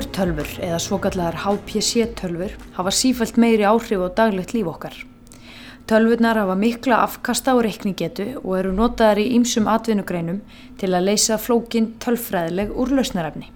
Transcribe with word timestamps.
Ofurtölfur 0.00 0.48
eða 0.64 0.78
svokallar 0.80 1.34
HPC-tölfur 1.42 2.54
hafa 2.72 2.92
sífælt 2.94 3.36
meiri 3.36 3.66
áhrif 3.68 4.00
á 4.00 4.08
daglegt 4.16 4.54
líf 4.56 4.70
okkar. 4.72 4.94
Tölvurnar 5.84 6.40
hafa 6.40 6.54
mikla 6.56 7.02
afkasta 7.04 7.52
og 7.52 7.66
reikningetu 7.66 8.40
og 8.40 8.54
eru 8.56 8.72
notaðar 8.72 9.20
í 9.20 9.26
ýmsum 9.36 9.68
atvinnugreinum 9.68 10.40
til 10.80 10.90
að 10.96 11.04
leysa 11.10 11.36
flókin 11.36 11.90
tölfræðileg 12.00 12.72
úrlausnarefni. 12.72 13.52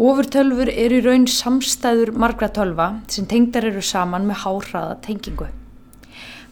Ofurtölfur 0.00 0.72
eru 0.72 1.02
í 1.02 1.04
raun 1.04 1.28
samstæður 1.28 2.16
margra 2.16 2.48
tölva 2.48 2.90
sem 3.12 3.28
tengdar 3.28 3.68
eru 3.68 3.84
saman 3.84 4.24
með 4.24 4.46
háhraða 4.46 5.00
tengingu. 5.04 5.52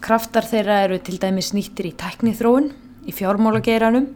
Kraftar 0.04 0.44
þeirra 0.52 0.82
eru 0.84 1.00
til 1.00 1.16
dæmis 1.16 1.54
nýttir 1.56 1.88
í 1.88 1.96
tæknithróun, 1.96 2.74
í 3.08 3.16
fjármálageiranum 3.16 4.12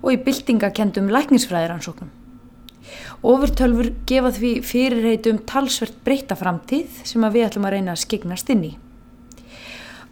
og 0.00 0.14
í 0.14 0.22
byltingakendum 0.24 1.12
læknisfræðiransóknum. 1.12 2.22
Ofurtölfur 3.26 3.92
gefa 4.06 4.32
því 4.36 4.52
fyrirreitum 4.66 5.38
talsvert 5.48 5.96
breyta 6.04 6.36
framtíð 6.38 7.02
sem 7.04 7.24
við 7.32 7.46
ætlum 7.48 7.68
að 7.68 7.76
reyna 7.76 7.94
að 7.94 8.02
skegnast 8.04 8.50
inn 8.52 8.64
í. 8.68 8.72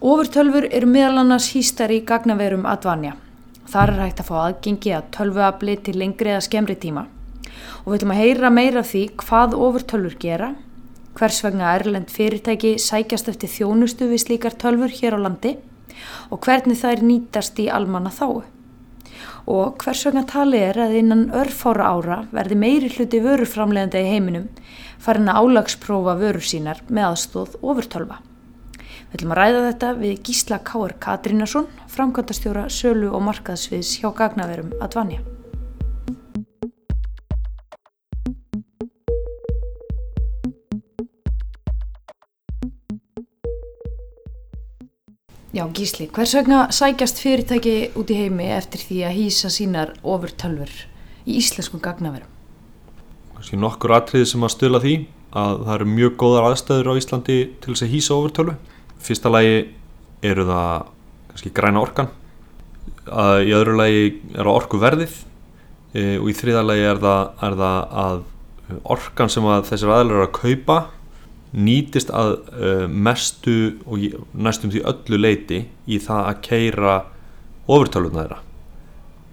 Ofurtölfur 0.01 0.67
eru 0.71 0.89
meðal 0.89 1.21
annars 1.23 1.51
hýstar 1.55 1.93
í 1.93 2.01
gagnaverum 2.05 2.65
Advanja. 2.69 3.15
Þar 3.65 3.93
er 3.93 4.01
hægt 4.03 4.21
að 4.21 4.29
fá 4.29 4.35
aðgengi 4.43 4.93
að 4.93 5.11
tölvuafli 5.15 5.77
til 5.85 5.95
lengri 5.99 6.33
eða 6.35 6.43
skemmri 6.45 6.75
tíma 6.77 7.07
og 7.85 7.91
við 7.91 7.99
ætlum 7.99 8.13
að 8.15 8.21
heyra 8.21 8.49
meira 8.53 8.81
því 8.85 9.03
hvað 9.21 9.55
ofurtölfur 9.61 10.17
gera, 10.21 10.49
hvers 11.15 11.37
vegna 11.45 11.75
Erlend 11.77 12.11
fyrirtæki 12.13 12.75
sækjast 12.81 13.29
eftir 13.31 13.51
þjónustu 13.51 14.09
við 14.09 14.23
slíkar 14.25 14.57
tölfur 14.61 14.91
hér 14.91 15.17
á 15.17 15.19
landi 15.27 15.55
og 16.33 16.41
hvernig 16.43 16.81
þær 16.81 17.05
nýtast 17.05 17.61
í 17.61 17.69
almanna 17.71 18.11
þáu 18.13 18.43
og 19.45 19.81
hvers 19.83 20.05
vegna 20.07 20.25
tali 20.29 20.61
er 20.61 20.79
að 20.85 20.97
innan 21.01 21.27
örfára 21.35 21.89
ára 21.91 22.17
verði 22.35 22.59
meiri 22.61 22.91
hluti 22.95 23.21
vöruframlegandi 23.23 24.01
í 24.01 24.13
heiminum 24.13 24.47
farin 25.01 25.29
að 25.31 25.41
álagsprófa 25.43 26.17
vörur 26.21 26.45
sínar 26.45 26.81
með 26.89 27.11
aðstóð 27.11 27.59
ofurtölva. 27.61 28.19
Við 29.11 29.19
ætlum 29.19 29.35
að 29.35 29.41
ræða 29.41 29.63
þetta 29.69 29.93
við 30.01 30.17
Gísla 30.27 30.59
Káur 30.65 30.97
Katrínarsson, 30.99 31.69
framkvæmtastjóra 31.93 32.67
Sölu 32.73 33.13
og 33.13 33.23
Markaðsviðs 33.29 33.97
hjá 34.01 34.11
Gagnaverum 34.17 34.75
Advanja. 34.81 35.23
Já, 45.55 45.63
Gísli, 45.71 46.09
hvers 46.11 46.33
vegna 46.35 46.65
sækjast 46.67 47.21
fyrirtæki 47.23 47.93
út 47.95 48.09
í 48.11 48.15
heimi 48.19 48.43
eftir 48.51 48.81
því 48.83 48.97
að 49.07 49.13
hýsa 49.15 49.47
sínar 49.53 49.93
ofur 50.03 50.33
tölfur 50.35 50.73
í 51.23 51.37
íslenskum 51.39 51.79
gagnaverum? 51.79 52.27
Kanski 53.37 53.59
nokkur 53.61 53.93
atriði 53.95 54.27
sem 54.33 54.43
að 54.43 54.51
stöla 54.51 54.81
því 54.83 54.95
að 55.31 55.61
það 55.61 55.71
eru 55.77 55.87
mjög 55.93 56.17
góðar 56.19 56.49
aðstæður 56.49 56.89
á 56.91 56.99
Íslandi 56.99 57.37
til 57.63 57.71
þess 57.71 57.85
að 57.87 57.93
hýsa 57.93 58.17
ofur 58.17 58.33
tölvu. 58.35 58.57
Fyrsta 59.07 59.31
lagi 59.31 59.55
eru 60.27 60.45
það 60.49 60.91
kannski 61.31 61.53
græna 61.61 61.83
orkan, 61.85 62.11
í 63.47 63.55
öðru 63.55 63.79
lagi 63.79 64.03
er 64.35 64.43
það 64.43 64.53
orku 64.57 64.83
verðið 64.83 65.17
e, 65.95 66.03
og 66.19 66.27
í 66.33 66.35
þriða 66.35 66.65
lagi 66.67 66.87
er 66.89 67.03
það, 67.07 67.31
er 67.47 67.57
það 67.63 67.97
að 68.03 68.19
orkan 68.97 69.31
sem 69.31 69.47
að 69.55 69.69
þessir 69.71 69.95
aðlar 69.95 70.17
eru 70.17 70.27
að 70.27 70.35
kaupa 70.41 70.81
nýtist 71.55 72.11
að 72.11 72.33
uh, 72.51 72.85
mestu 72.87 73.77
og 73.87 74.03
næstum 74.33 74.73
því 74.73 74.83
öllu 74.91 75.19
leiti 75.21 75.61
í 75.87 75.99
það 76.03 76.31
að 76.31 76.41
keira 76.49 76.95
ofurtáluna 77.65 78.21
þeirra. 78.21 78.39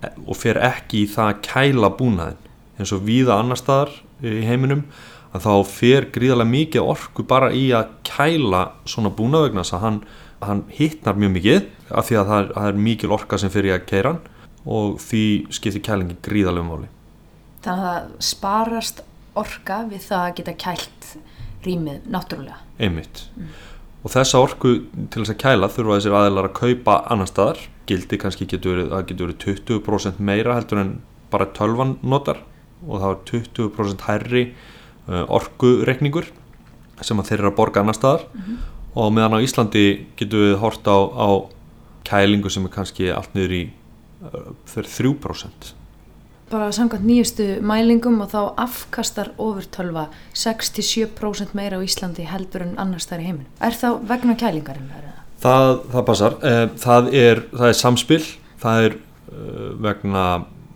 E, 0.03 0.13
og 0.27 0.39
fer 0.39 0.61
ekki 0.63 1.03
í 1.03 1.11
það 1.11 1.33
að 1.33 1.43
kæla 1.49 1.91
búnaðin 1.99 2.51
eins 2.79 2.95
og 2.95 3.05
víða 3.07 3.39
annar 3.39 3.61
staðar 3.61 3.93
í 4.23 4.43
heiminum 4.47 4.87
að 5.33 5.47
þá 5.47 5.53
fer 5.73 6.09
gríðarlega 6.13 6.53
mikið 6.53 6.91
orku 6.95 7.25
bara 7.29 7.51
í 7.57 7.69
að 7.77 7.93
kæla 8.07 8.63
svona 8.89 9.13
búnað 9.17 9.49
vegna 9.49 9.65
þess 9.65 9.77
að 9.79 9.85
hann, 9.87 10.01
hann 10.45 10.65
hittnar 10.77 11.19
mjög 11.19 11.35
mikið 11.39 11.69
af 11.91 12.09
því 12.09 12.19
að 12.21 12.33
það 12.33 12.43
er, 12.43 12.51
er 12.67 12.83
mikil 12.89 13.15
orka 13.17 13.39
sem 13.41 13.53
fer 13.53 13.69
í 13.69 13.75
að 13.75 13.87
keira 13.89 14.17
og 14.63 14.99
því 15.03 15.25
skiptir 15.55 15.85
kælingi 15.85 16.19
gríðarlega 16.23 16.69
máli. 16.69 16.91
Þannig 17.63 17.89
að 17.89 17.89
það 17.89 18.29
sparast 18.29 19.03
orka 19.39 19.83
við 19.89 20.07
það 20.07 20.27
að 20.27 20.35
geta 20.39 20.57
kælt 20.61 21.09
rýmið 21.67 22.09
náttúrulega. 22.11 22.59
Einmitt. 22.79 23.27
Mm. 23.37 23.53
Og 24.03 24.11
þessa 24.11 24.41
orku 24.43 24.75
til 25.13 25.23
þess 25.23 25.35
að 25.35 25.41
kæla 25.45 25.71
þurfa 25.71 25.99
þessir 25.99 26.17
aðeinar 26.19 26.49
að 26.49 26.57
kaupa 26.59 26.97
annar 27.13 27.31
staðar. 27.31 27.61
Gildi 27.87 28.19
kannski 28.19 28.47
getur 28.51 28.77
verið, 28.77 28.91
það 28.91 29.07
getur 29.11 29.29
verið 29.29 29.43
20% 29.47 30.23
meira 30.23 30.57
heldur 30.59 30.83
en 30.83 30.93
bara 31.33 31.49
12 31.57 31.99
notar 32.03 32.43
og 32.83 33.03
það 33.03 33.13
er 33.13 33.21
20% 33.31 34.07
hærri 34.09 34.45
uh, 35.09 35.25
orkureikningur 35.39 36.31
sem 37.03 37.19
að 37.19 37.31
þeir 37.31 37.41
eru 37.41 37.51
að 37.51 37.59
borga 37.59 37.83
annar 37.83 37.99
staðar 37.99 38.27
mm 38.29 38.41
-hmm. 38.41 38.57
og 38.95 39.13
meðan 39.15 39.39
á 39.39 39.45
Íslandi 39.45 39.87
getur 40.19 40.45
við 40.47 40.57
hort 40.63 40.87
á, 40.87 40.99
á 40.99 41.29
kælingu 42.07 42.51
sem 42.51 42.67
er 42.67 42.75
kannski 42.75 43.11
allt 43.11 43.35
niður 43.35 43.55
í 43.59 43.63
uh, 44.23 44.53
3% 44.67 45.75
bara 46.53 46.69
samkvæmt 46.75 47.07
nýjustu 47.09 47.47
mælingum 47.65 48.21
og 48.25 48.31
þá 48.33 48.41
afkastar 48.61 49.33
ofurtölva 49.41 50.09
6-7% 50.37 51.57
meira 51.57 51.81
á 51.81 51.83
Íslandi 51.85 52.27
heldur 52.29 52.67
en 52.67 52.79
annars 52.81 53.09
þar 53.09 53.23
í 53.25 53.29
heiminu. 53.31 53.49
Er 53.61 53.77
það 53.77 54.01
vegna 54.11 54.37
kælingarinn? 54.39 54.91
Það, 55.43 55.71
það 55.93 56.05
passar. 56.11 56.37
Eh, 56.47 56.65
það 56.83 57.13
er, 57.19 57.45
það 57.55 57.69
er 57.69 57.79
samspil, 57.79 58.25
það 58.63 58.89
er 58.89 58.99
eh, 58.99 59.71
vegna 59.89 60.27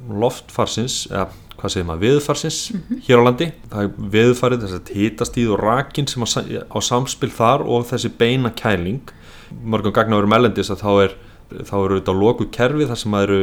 loftfarsins, 0.07 1.05
eða 1.11 1.29
hvað 1.57 1.73
segir 1.73 1.87
maður, 1.89 2.03
veðufarsins 2.05 2.59
mm 2.73 2.81
-hmm. 2.81 3.05
hér 3.07 3.23
á 3.23 3.27
landi. 3.27 3.53
Það 3.71 3.85
er 3.85 4.11
veðufarið, 4.17 4.65
þess 4.65 4.79
að 4.81 4.91
hitastíð 4.97 5.53
og 5.55 5.63
rakin 5.63 6.11
sem 6.11 6.27
á, 6.27 6.29
á 6.67 6.79
samspil 6.81 7.31
þar 7.31 7.65
og 7.67 7.87
þessi 7.91 8.11
beina 8.19 8.51
kæling. 8.51 9.15
Mörgum 9.63 9.93
gagnar 9.93 10.21
verið 10.21 10.35
mellendis 10.35 10.71
að 10.71 10.83
þá 10.83 10.93
er, 11.05 11.17
þá 11.63 11.77
eru 11.85 12.01
þetta 12.01 12.21
loku 12.21 12.49
kerfi 12.51 12.87
þar 12.87 12.99
sem 12.99 13.13
það 13.13 13.23
eru 13.23 13.41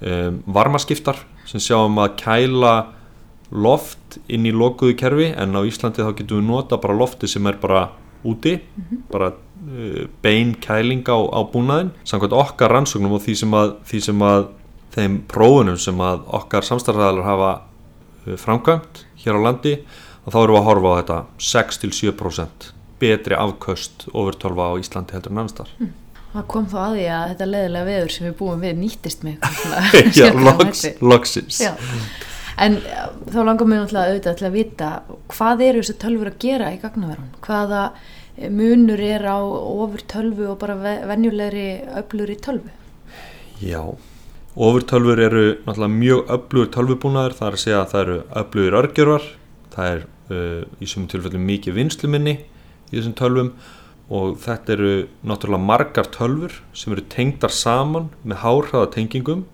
um, 0.00 0.40
varmaskiptar 0.46 1.20
sem 1.48 1.62
sjáum 1.62 1.98
að 2.02 2.16
kæla 2.20 2.74
loft 3.50 4.18
inn 4.30 4.46
í 4.46 4.52
lokuðu 4.54 4.96
kerfi 4.98 5.30
en 5.34 5.58
á 5.58 5.60
Íslandi 5.66 6.04
þá 6.04 6.14
getum 6.18 6.40
við 6.40 6.50
nota 6.50 6.78
bara 6.80 6.96
lofti 6.96 7.28
sem 7.30 7.46
er 7.50 7.58
bara 7.60 7.88
úti 8.24 8.56
mm 8.56 8.84
-hmm. 8.84 9.02
bara 9.10 9.32
uh, 9.32 10.06
bein 10.22 10.54
kæling 10.54 11.04
á, 11.08 11.18
á 11.18 11.40
búnaðin 11.52 11.90
samkvæmt 12.04 12.32
okkar 12.32 12.70
rannsóknum 12.70 13.12
og 13.12 13.22
því 13.22 13.34
sem 13.36 13.54
að, 13.54 13.74
því 13.84 14.00
sem 14.00 14.22
að 14.22 14.46
þeim 14.94 15.20
prófunum 15.28 15.78
sem 15.78 16.00
að 16.00 16.20
okkar 16.26 16.62
samstarfæðalar 16.62 17.24
hafa 17.24 17.52
uh, 18.26 18.36
framkvæmt 18.36 19.06
hér 19.24 19.34
á 19.34 19.40
landi 19.42 19.78
og 20.24 20.32
þá 20.32 20.38
erum 20.42 20.54
við 20.54 20.60
að 20.60 20.68
horfa 20.68 20.88
á 20.88 20.98
þetta 21.00 21.24
6-7% 21.38 22.72
betri 23.00 23.34
afköst 23.34 24.08
ofur 24.12 24.34
12 24.36 24.60
á 24.60 24.70
Íslandi 24.78 25.12
heldur 25.12 25.32
en 25.32 25.38
annars 25.38 25.56
þar 25.56 25.68
mm 25.78 25.99
það 26.34 26.46
kom 26.52 26.66
þá 26.70 26.78
að 26.84 26.96
því 26.96 27.06
að 27.14 27.24
þetta 27.32 27.48
leðilega 27.50 27.88
veður 27.88 28.14
sem 28.14 28.26
við 28.28 28.34
búum 28.38 28.64
við 28.64 28.76
nýttist 28.80 29.24
með 29.26 29.46
já, 30.18 30.26
loks, 30.36 30.84
loksins. 31.02 31.60
Já. 31.64 31.72
en 32.60 32.78
þá 33.30 33.40
langar 33.48 33.70
mér 33.70 33.82
náttúrulega 33.84 34.12
auðvitað 34.14 34.38
til 34.38 34.48
að 34.48 34.56
vita 34.58 34.90
hvað 35.34 35.64
eru 35.66 35.82
þessi 35.82 35.98
tölfur 36.04 36.30
að 36.32 36.38
gera 36.44 36.70
í 36.74 36.80
gagnaverðun 36.82 37.32
hvaða 37.46 37.82
munur 38.60 39.02
er 39.04 39.26
á 39.26 39.38
ofur 39.40 40.06
tölfu 40.08 40.46
og 40.52 40.60
bara 40.62 40.78
venjulegri 41.10 41.66
öflur 42.00 42.30
í 42.32 42.38
tölfu 42.40 42.70
já 43.60 43.82
ofur 44.54 44.86
tölfur 44.86 45.20
eru 45.20 45.44
náttúrulega 45.66 45.96
mjög 45.96 46.32
öflugur 46.36 46.70
tölfubúnaður 46.76 47.36
það 47.38 47.50
er 47.50 47.58
að 47.58 47.64
segja 47.64 47.82
að 47.82 47.90
það 47.92 48.04
eru 48.04 48.16
öflugur 48.42 48.78
örgjörvar 48.80 49.28
það 49.74 49.90
er 49.90 50.00
uh, 50.06 50.62
í 50.80 50.88
svömmum 50.88 51.10
tilfellum 51.12 51.44
mikið 51.50 51.76
vinsluminni 51.76 52.34
í 52.40 52.96
þessum 52.96 53.18
tölfum 53.18 53.52
og 53.52 53.79
þetta 54.10 54.74
eru 54.74 54.94
náttúrulega 55.22 55.62
margar 55.62 56.08
tölfur 56.10 56.56
sem 56.74 56.92
eru 56.92 57.04
tengdar 57.12 57.52
saman 57.54 58.08
með 58.24 58.42
hárhraða 58.42 58.90
tengingum 58.96 59.44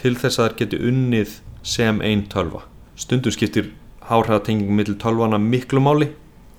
til 0.00 0.16
þess 0.18 0.40
að 0.40 0.48
það 0.48 0.56
geti 0.62 0.80
unnið 0.90 1.36
sem 1.62 2.00
einn 2.02 2.24
tölva. 2.32 2.64
Stundum 2.98 3.34
skiptir 3.34 3.70
hárhraða 4.08 4.48
tengingum 4.48 4.80
millir 4.80 4.98
tölvana 4.98 5.38
miklu 5.38 5.82
máli 5.84 6.10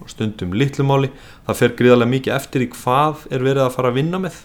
og 0.02 0.10
stundum 0.10 0.54
litlu 0.56 0.86
máli. 0.88 1.12
Það 1.48 1.60
fer 1.60 1.76
gríðarlega 1.80 2.14
mikið 2.14 2.36
eftir 2.38 2.66
í 2.66 2.70
hvað 2.72 3.26
er 3.30 3.44
verið 3.44 3.66
að 3.66 3.76
fara 3.76 3.92
að 3.92 4.00
vinna 4.00 4.22
með. 4.24 4.38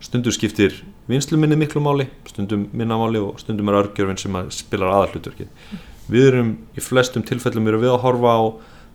Stundum 0.00 0.32
skiptir 0.32 0.76
vinsluminni 1.10 1.56
miklu 1.60 1.80
máli, 1.84 2.06
stundum 2.28 2.68
minnamáli 2.76 3.20
og 3.20 3.40
stundum 3.40 3.68
er 3.68 3.80
örgjörfinn 3.82 4.20
sem 4.20 4.36
spilar 4.54 4.94
aðallutverkið. 4.94 5.48
Við 6.10 6.28
erum 6.28 6.52
í 6.76 6.84
flestum 6.84 7.24
tilfellum 7.26 7.68
við 7.70 7.90
að 7.92 8.02
horfa 8.04 8.36
á 8.36 8.42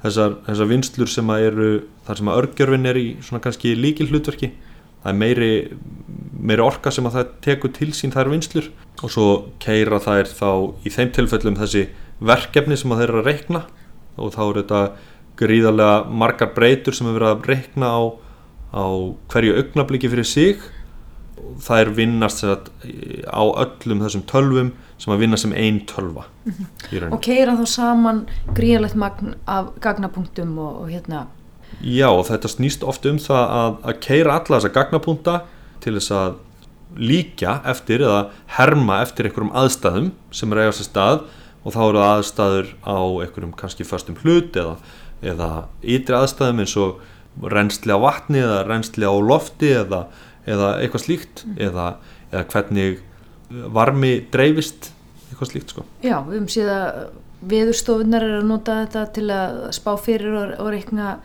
þessar, 0.04 0.40
þessar 0.48 0.72
vinslur 0.72 1.12
sem 1.12 1.30
eru 1.38 1.70
þar 2.08 2.22
sem 2.22 2.32
að 2.32 2.40
örgjörfin 2.42 2.90
er 2.92 3.00
í 3.00 3.08
svona 3.26 3.44
kannski 3.44 3.76
líkil 3.80 4.10
hlutverki 4.12 4.52
það 5.06 5.12
er 5.12 5.18
meiri, 5.22 5.52
meiri 6.42 6.64
orka 6.66 6.90
sem 6.90 7.06
að 7.06 7.20
það 7.20 7.34
tekur 7.46 7.72
til 7.76 7.92
sín 7.94 8.14
þær 8.14 8.32
vinslur 8.32 8.72
og 9.06 9.12
svo 9.14 9.28
keira 9.62 10.00
þær 10.02 10.32
þá 10.32 10.50
í 10.82 10.94
þeim 10.96 11.12
tilfellum 11.14 11.60
þessi 11.60 11.84
verkefni 12.26 12.78
sem 12.80 12.94
að 12.94 13.04
þeir 13.04 13.12
eru 13.12 13.22
að 13.22 13.30
reikna. 13.30 13.62
Og 14.18 14.32
þá 14.34 14.42
eru 14.46 14.64
þetta 14.64 14.82
gríðarlega 15.38 16.18
margar 16.24 16.54
breytur 16.56 16.98
sem 16.98 17.10
er 17.12 17.18
verið 17.20 17.34
að 17.36 17.50
reikna 17.52 17.92
á, 17.92 18.02
á 18.74 18.86
hverju 19.30 19.60
augnabliki 19.60 20.10
fyrir 20.10 20.30
sig. 20.30 20.66
Það 21.62 21.84
er 21.84 21.94
vinnast 22.00 22.42
á 22.42 23.44
öllum 23.46 24.02
þessum 24.02 24.26
tölvum 24.32 24.74
sem 25.02 25.14
að 25.14 25.24
vinna 25.26 25.40
sem 25.40 25.54
ein 25.56 25.82
tölva 25.90 26.28
í 26.46 27.00
rauninni. 27.00 27.14
og 27.16 27.22
keira 27.26 27.58
þá 27.60 27.66
saman 27.68 28.22
gríðalegt 28.56 28.96
magn 29.00 29.36
af 29.48 29.74
gagnapunktum 29.84 30.58
og, 30.58 30.84
og 30.84 30.94
hérna 30.94 31.26
Já, 31.84 32.08
og 32.08 32.24
þetta 32.30 32.52
snýst 32.52 32.86
oft 32.88 33.06
um 33.10 33.18
það 33.20 33.56
að, 33.60 33.80
að 33.84 34.02
keira 34.06 34.38
alla 34.40 34.60
þessa 34.60 34.76
gagnapunta 34.78 35.40
til 35.84 35.96
þess 35.98 36.14
að 36.16 36.38
líkja 36.96 37.58
eftir 37.68 38.06
eða 38.06 38.22
herma 38.56 39.02
eftir 39.04 39.28
einhverjum 39.28 39.56
aðstæðum 39.58 40.14
sem 40.36 40.54
er 40.54 40.62
eigast 40.64 40.86
að 40.86 40.88
stað 40.88 41.26
og 41.66 41.74
þá 41.76 41.82
eru 41.88 42.04
aðstæður 42.06 42.70
á 42.86 42.98
einhverjum 43.26 43.56
kannski 43.60 43.88
föstum 43.88 44.20
hlut 44.22 44.56
eða, 44.62 44.78
eða 45.26 45.50
ytri 45.82 46.16
aðstæðum 46.16 46.62
eins 46.64 46.76
og 46.80 47.02
reynsli 47.52 47.92
á 47.92 48.00
vatni 48.00 48.40
eða 48.40 48.62
reynsli 48.70 49.10
á 49.10 49.16
lofti 49.20 49.74
eða, 49.82 50.06
eða 50.48 50.72
eitthvað 50.80 51.04
slíkt 51.04 51.44
eða, 51.58 51.96
eða 52.32 52.46
hvernig 52.54 53.02
varmi 53.76 54.18
dreifist 54.34 54.92
eitthvað 55.30 55.52
slíkt 55.52 55.74
sko. 55.74 55.86
Já, 56.04 56.20
við 56.26 56.38
höfum 56.38 56.52
síðan 56.52 57.22
veðurstofunar 57.46 58.26
er 58.26 58.38
að 58.40 58.48
nota 58.50 58.78
þetta 58.84 59.04
til 59.16 59.26
að 59.34 59.58
spá 59.76 59.92
fyrir 60.02 60.38
og, 60.40 60.54
og 60.64 60.72
reikna 60.74 61.16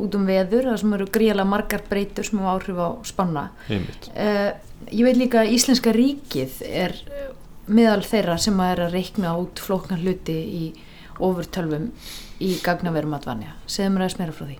út 0.00 0.16
um 0.16 0.26
veður, 0.28 0.70
það 0.70 0.80
sem 0.82 0.96
eru 0.96 1.06
gríðalega 1.12 1.50
margar 1.50 1.84
breytur 1.88 2.26
sem 2.26 2.40
hafa 2.40 2.56
áhrif 2.56 2.80
á 2.80 2.88
spanna. 3.08 3.44
Uh, 3.68 4.50
ég 4.88 5.04
veit 5.06 5.20
líka 5.20 5.42
að 5.42 5.54
Íslenska 5.56 5.92
ríkið 5.96 6.62
er 6.66 6.96
eh, 7.12 7.28
meðal 7.70 8.02
þeirra 8.06 8.38
sem 8.40 8.60
að 8.60 8.72
er 8.74 8.82
að 8.86 8.96
reikna 8.96 9.36
út 9.40 9.60
flóknar 9.60 10.00
hluti 10.00 10.36
í 10.40 10.64
ofurtölvum 11.20 11.90
í 12.40 12.54
gagnaverum 12.64 13.16
atvanja. 13.18 13.54
Segðu 13.68 13.94
mér 13.94 14.06
aðeins 14.06 14.20
meira 14.22 14.36
frá 14.36 14.46
því. 14.48 14.58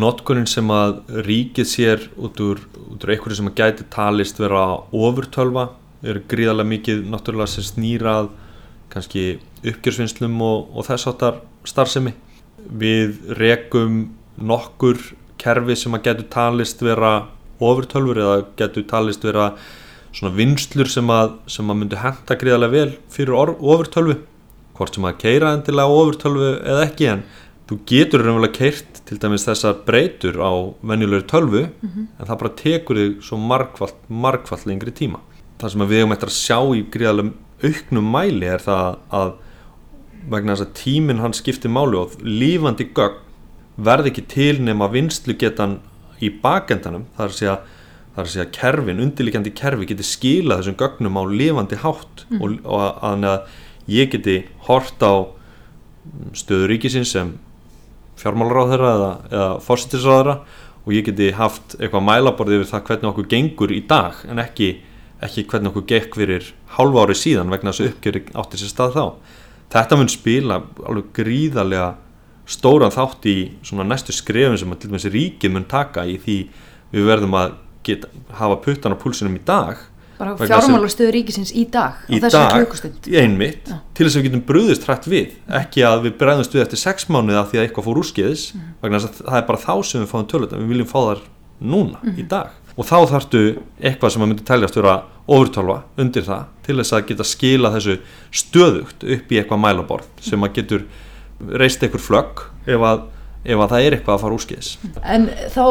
Notkunin 0.00 0.48
sem 0.48 0.72
að 0.72 0.98
ríkið 1.24 1.68
sér 1.68 2.08
út 2.20 2.40
úr, 2.44 2.64
úr 2.92 3.12
einhverju 3.12 3.38
sem 3.38 3.48
að 3.48 3.60
gæti 3.60 3.86
talist 3.92 4.40
vera 4.40 4.64
ofurtölva 4.92 5.70
er 6.02 6.22
gríðarlega 6.30 6.70
mikið 6.70 7.02
náttúrulega 7.12 7.52
sem 7.54 7.66
snýrað 7.66 8.30
kannski 8.90 9.24
uppgjörsvinnslum 9.60 10.40
og, 10.42 10.70
og 10.74 10.86
þess 10.88 11.10
áttar 11.10 11.42
starfsemi. 11.68 12.14
Við 12.60 13.20
rekum 13.38 14.00
nokkur 14.40 15.00
kerfi 15.40 15.76
sem 15.78 15.94
að 15.96 16.08
getur 16.08 16.28
talist 16.32 16.82
vera 16.84 17.12
ofurtölfur 17.60 18.20
eða 18.20 18.40
getur 18.58 18.86
talist 18.88 19.24
vera 19.24 19.52
svona 20.16 20.34
vinslur 20.34 20.90
sem 20.90 21.12
að, 21.12 21.36
sem 21.46 21.70
að 21.70 21.78
myndu 21.82 22.00
henda 22.00 22.36
gríðarlega 22.40 22.74
vel 22.74 22.96
fyrir 23.12 23.36
ofurtölvu 23.36 24.16
hvort 24.76 24.96
sem 24.96 25.06
að 25.06 25.20
keira 25.20 25.54
endilega 25.54 26.00
ofurtölvu 26.00 26.50
eða 26.58 26.86
ekki 26.88 27.08
en 27.12 27.24
þú 27.70 27.78
getur 27.86 28.24
raunverulega 28.24 28.56
keirt 28.56 29.00
til 29.06 29.18
dæmis 29.22 29.44
þessar 29.46 29.82
breytur 29.86 30.40
á 30.42 30.50
venjulegri 30.82 31.28
tölvu 31.30 31.62
en 31.84 32.26
það 32.26 32.40
bara 32.42 32.56
tekur 32.58 32.98
þig 32.98 33.20
svo 33.26 33.38
margfald, 33.38 33.98
margfald 34.08 34.66
lengri 34.66 34.94
tíma 34.96 35.20
það 35.60 35.72
sem 35.74 35.86
við 35.86 36.02
hefum 36.02 36.14
eftir 36.16 36.30
að 36.30 36.38
sjá 36.38 36.58
í 36.76 36.84
gríðarlega 36.94 37.48
auknum 37.60 38.12
mæli 38.14 38.48
er 38.48 38.62
það 38.64 38.86
að 39.20 39.32
vegna 40.30 40.54
þess 40.54 40.66
að 40.66 40.78
tíminn 40.80 41.20
hann 41.20 41.36
skiptir 41.36 41.72
máli 41.72 41.98
og 42.00 42.16
lífandi 42.24 42.88
gögn 42.96 43.26
verði 43.80 44.12
ekki 44.12 44.24
til 44.28 44.56
nema 44.64 44.90
vinslu 44.92 45.36
getan 45.40 45.78
í 46.20 46.30
bakendanum 46.42 47.06
það 47.16 47.24
er 47.24 47.30
að 47.30 47.38
segja 47.38 47.58
það 48.10 48.20
er 48.20 48.26
að 48.26 48.32
segja 48.34 48.46
kerfin, 48.56 49.02
undirlíkjandi 49.04 49.52
kerfi 49.56 49.88
geti 49.88 50.06
skilað 50.06 50.62
þessum 50.62 50.78
gögnum 50.80 51.20
á 51.20 51.22
lifandi 51.30 51.78
hátt 51.80 52.24
og, 52.40 52.56
og 52.66 52.80
að, 53.06 53.28
að 53.30 53.92
ég 53.94 54.10
geti 54.12 54.40
hort 54.66 55.04
á 55.04 55.30
stöðu 56.36 56.68
ríkisins 56.72 57.14
sem 57.14 57.32
fjármálaráðherra 58.20 58.90
eða, 58.96 59.12
eða 59.30 59.48
fórsettisráðherra 59.64 60.36
og 60.84 60.94
ég 60.96 61.06
geti 61.06 61.30
haft 61.36 61.76
eitthvað 61.78 62.06
mælaborði 62.08 62.58
yfir 62.58 62.70
það 62.72 62.86
hvernig 62.88 63.10
okkur 63.12 63.30
gengur 63.30 63.74
í 63.74 63.80
dag 63.88 64.20
en 64.28 64.42
ekki, 64.42 64.70
ekki 65.26 65.44
hvernig 65.50 65.70
okkur 65.72 65.86
gekk 65.90 66.16
fyrir 66.20 66.46
hálfa 66.76 67.04
ári 67.06 67.16
síðan 67.18 67.50
vegna 67.52 67.72
þess 67.72 67.84
að 67.84 67.90
uppgjöri 67.94 68.22
átti 68.42 68.60
sér 68.62 68.72
stað 68.72 68.94
þá. 68.96 69.04
Þetta 69.70 69.98
mun 70.00 70.08
spila 70.10 70.60
alveg 70.88 71.10
gríðarlega 71.20 71.90
stóran 72.50 72.90
þátt 72.94 73.26
í 73.30 73.36
svona 73.62 73.84
næstu 73.86 74.14
skrefin 74.16 74.58
sem 74.58 74.72
að 74.74 74.80
til 74.82 74.90
dæmis 74.90 75.06
ríkið 75.14 75.52
mun 75.54 75.68
taka 75.70 76.02
í 76.10 76.16
því 76.18 76.36
við 76.90 77.06
verðum 77.06 77.36
að 77.38 77.52
geta, 77.86 78.08
hafa 78.40 78.56
puttan 78.64 78.96
á 78.96 78.98
púlsinum 79.00 79.36
í 79.38 79.42
dag 79.46 79.78
Bara 80.20 80.34
Vegna 80.36 80.56
að- 80.58 80.64
fjármálastöðu 80.66 81.12
ríkisins 81.14 81.52
í 81.56 81.62
dag 81.72 82.02
í 82.12 82.18
dag, 82.20 82.66
einmitt 83.08 83.70
Já. 83.70 83.78
til 83.94 84.04
þess 84.04 84.16
að 84.16 84.20
við 84.20 84.26
getum 84.26 84.42
brúðist 84.50 84.84
hrætt 84.84 85.06
við 85.08 85.30
ekki 85.48 85.84
að 85.86 86.02
við 86.08 86.16
bregðumst 86.20 86.52
við 86.58 86.64
eftir 86.66 86.82
sex 86.82 87.06
mánuði 87.08 87.38
af 87.40 87.48
því 87.52 87.60
að 87.60 87.64
eitthvað 87.68 87.86
fór 87.88 88.00
úrskeiðis 88.02 88.42
vegna 88.82 89.00
þess 89.00 89.08
að 89.08 89.30
það 89.30 89.38
er 89.40 89.46
bara 89.48 89.62
þá 89.64 89.72
sem 89.88 90.02
við 90.04 90.10
fáum 90.12 90.28
tölvöld 90.28 90.52
við 90.58 90.68
viljum 90.74 90.90
fá 90.90 90.98
þar 91.06 91.22
núna 91.60 92.02
í 92.18 92.26
dag 92.28 92.52
og 92.80 92.88
þá 92.88 92.96
þarftu 93.12 93.44
eitthvað 93.76 94.14
sem 94.14 94.24
að 94.24 94.30
myndi 94.30 94.46
teljast 94.48 94.78
vera 94.78 94.96
ofurtálfa 95.30 95.78
undir 96.00 96.26
það 96.26 96.44
til 96.66 96.76
þess 96.80 96.96
að 96.96 97.06
geta 97.10 97.26
skila 97.28 97.72
þessu 97.76 97.96
stöðugt 98.42 99.04
upp 99.04 99.32
í 99.32 99.40
eitthvað 99.40 99.62
mælaborð 99.66 100.22
sem 100.24 100.46
að 100.46 100.54
getur 100.58 100.86
reist 101.60 101.82
eitthvað 101.84 102.06
flögg 102.06 102.44
ef 102.66 102.84
að, 102.90 103.06
ef 103.44 103.62
að 103.64 103.72
það 103.74 103.86
er 103.86 103.96
eitthvað 103.96 104.16
að 104.16 104.24
fara 104.24 104.38
úrskeiðis 104.38 104.72
En 105.04 105.28
þá 105.52 105.64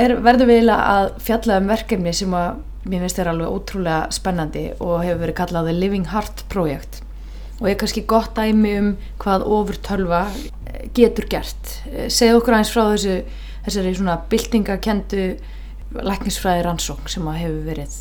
er, 0.00 0.16
verður 0.24 0.50
við 0.50 0.60
eiginlega 0.60 0.94
að 0.96 1.10
fjalla 1.28 1.60
um 1.60 1.72
verkefni 1.74 2.16
sem 2.16 2.36
að 2.40 2.62
mér 2.84 3.04
finnst 3.04 3.20
þér 3.20 3.32
alveg 3.32 3.54
ótrúlega 3.54 4.12
spennandi 4.12 4.66
og 4.78 4.98
hefur 5.04 5.22
verið 5.22 5.38
kallað 5.40 5.70
The 5.70 5.76
Living 5.78 6.10
Heart 6.12 6.44
Project 6.52 7.00
og 7.60 7.68
er 7.70 7.78
kannski 7.80 8.02
gott 8.10 8.34
dæmi 8.36 8.74
um 8.80 8.88
hvað 9.22 9.44
eh, 9.46 10.88
getur 10.94 11.28
gert. 11.30 11.70
Eh, 11.86 12.08
Segðu 12.10 12.40
okkur 12.40 12.56
aðeins 12.56 12.72
frá 12.74 12.82
þessu, 12.90 13.14
þessari 13.64 13.94
svona 13.94 14.16
byltingakendu 14.28 15.26
læknisfræði 16.02 16.64
rannsókn 16.66 17.10
sem 17.10 17.26
hefur 17.36 17.60
verið, 17.68 17.96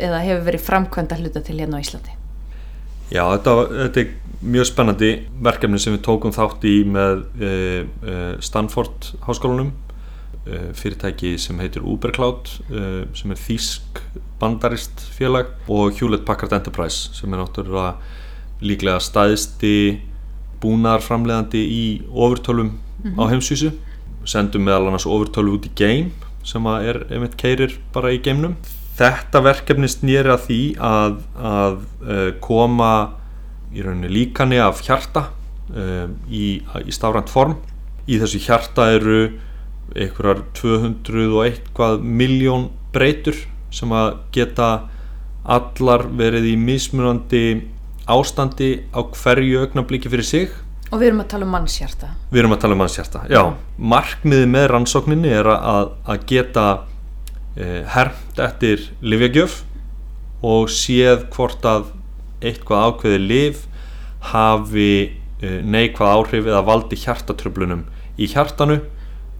hefur 0.00 0.44
verið 0.48 0.64
framkvæmda 0.64 1.18
hluta 1.20 1.42
til 1.44 1.58
hérna 1.60 1.80
á 1.80 1.84
Íslandi. 1.84 2.14
Já, 3.12 3.22
þetta, 3.34 3.54
þetta 3.70 4.00
er 4.00 4.12
mjög 4.54 4.68
spennandi 4.70 5.10
verkefni 5.44 5.80
sem 5.80 5.94
við 5.96 6.04
tókum 6.06 6.32
þátt 6.34 6.64
í 6.68 6.74
með 6.88 7.24
e, 7.36 7.50
e, 7.84 8.14
Stanford 8.44 9.10
háskólanum 9.26 9.70
e, 10.44 10.60
fyrirtæki 10.76 11.34
sem 11.40 11.60
heitir 11.60 11.84
Ubercloud 11.84 12.48
sem 13.16 13.34
er 13.34 13.40
þýsk 13.40 14.00
bandarist 14.40 15.04
félag 15.14 15.52
og 15.68 15.94
Hewlett 16.00 16.26
Packard 16.28 16.56
Enterprise 16.56 17.12
sem 17.16 17.32
er 17.32 17.44
náttúrulega 17.44 17.94
líklega 18.64 19.00
staðisti 19.04 20.00
búnaðarframleiðandi 20.64 21.60
í 21.60 21.84
ofurtölvum 22.08 22.72
á 23.20 23.24
heimsvísu 23.28 23.74
sendum 24.28 24.64
meðal 24.64 24.88
annars 24.88 25.04
ofurtölvu 25.08 25.58
út 25.58 25.68
í 25.68 25.72
game 25.76 26.23
sem 26.44 26.66
er 26.76 27.04
einmitt 27.08 27.36
keirir 27.40 27.78
bara 27.94 28.12
í 28.14 28.20
geimnum. 28.22 28.56
Þetta 28.94 29.42
verkefni 29.42 29.88
snýri 29.90 30.30
að 30.30 30.44
því 30.46 30.60
að, 30.78 31.16
að 31.34 31.78
uh, 32.04 32.28
koma 32.44 32.92
í 33.74 33.82
rauninni 33.82 34.12
líkani 34.12 34.60
af 34.62 34.84
hjarta 34.86 35.28
uh, 35.74 36.06
í, 36.30 36.60
í 36.62 36.94
stafrænt 36.94 37.32
form. 37.32 37.56
Í 38.06 38.20
þessu 38.20 38.42
hjarta 38.44 38.92
eru 38.94 39.18
einhverjar 39.94 40.44
200 40.56 41.26
og 41.32 41.40
eitthvað 41.46 42.04
miljón 42.04 42.68
breytur 42.94 43.36
sem 43.74 43.92
að 43.94 44.18
geta 44.34 44.68
allar 45.44 46.06
verið 46.16 46.52
í 46.52 46.56
mismunandi 46.60 47.44
ástandi 48.08 48.84
á 48.92 49.00
hverju 49.04 49.64
augnabliki 49.64 50.12
fyrir 50.12 50.28
sig 50.28 50.54
Og 50.94 51.00
við 51.02 51.10
erum 51.10 51.24
að 51.24 51.30
tala 51.32 51.46
um 51.46 51.50
mannshjarta. 51.50 52.08
Við 52.30 52.40
erum 52.44 52.52
að 52.54 52.60
tala 52.62 52.76
um 52.76 52.82
mannshjarta, 52.84 53.24
já. 53.26 53.40
Markmiðið 53.94 54.50
með 54.52 54.66
rannsókninni 54.70 55.32
er 55.34 55.48
að, 55.50 55.88
að 56.06 56.26
geta 56.30 56.66
eh, 57.58 57.80
hermt 57.90 58.38
eftir 58.44 58.84
livjagjöf 59.02 59.56
og 60.46 60.70
séð 60.70 61.26
hvort 61.34 61.66
að 61.66 61.90
eitthvað 62.44 62.86
ákveði 62.88 63.20
liv 63.24 63.64
hafi 64.30 64.90
eh, 65.42 65.60
neikvað 65.66 66.14
áhrif 66.14 66.46
eða 66.46 66.62
valdi 66.70 66.98
hjartatröflunum 67.02 67.86
í 68.14 68.30
hjartanu 68.30 68.78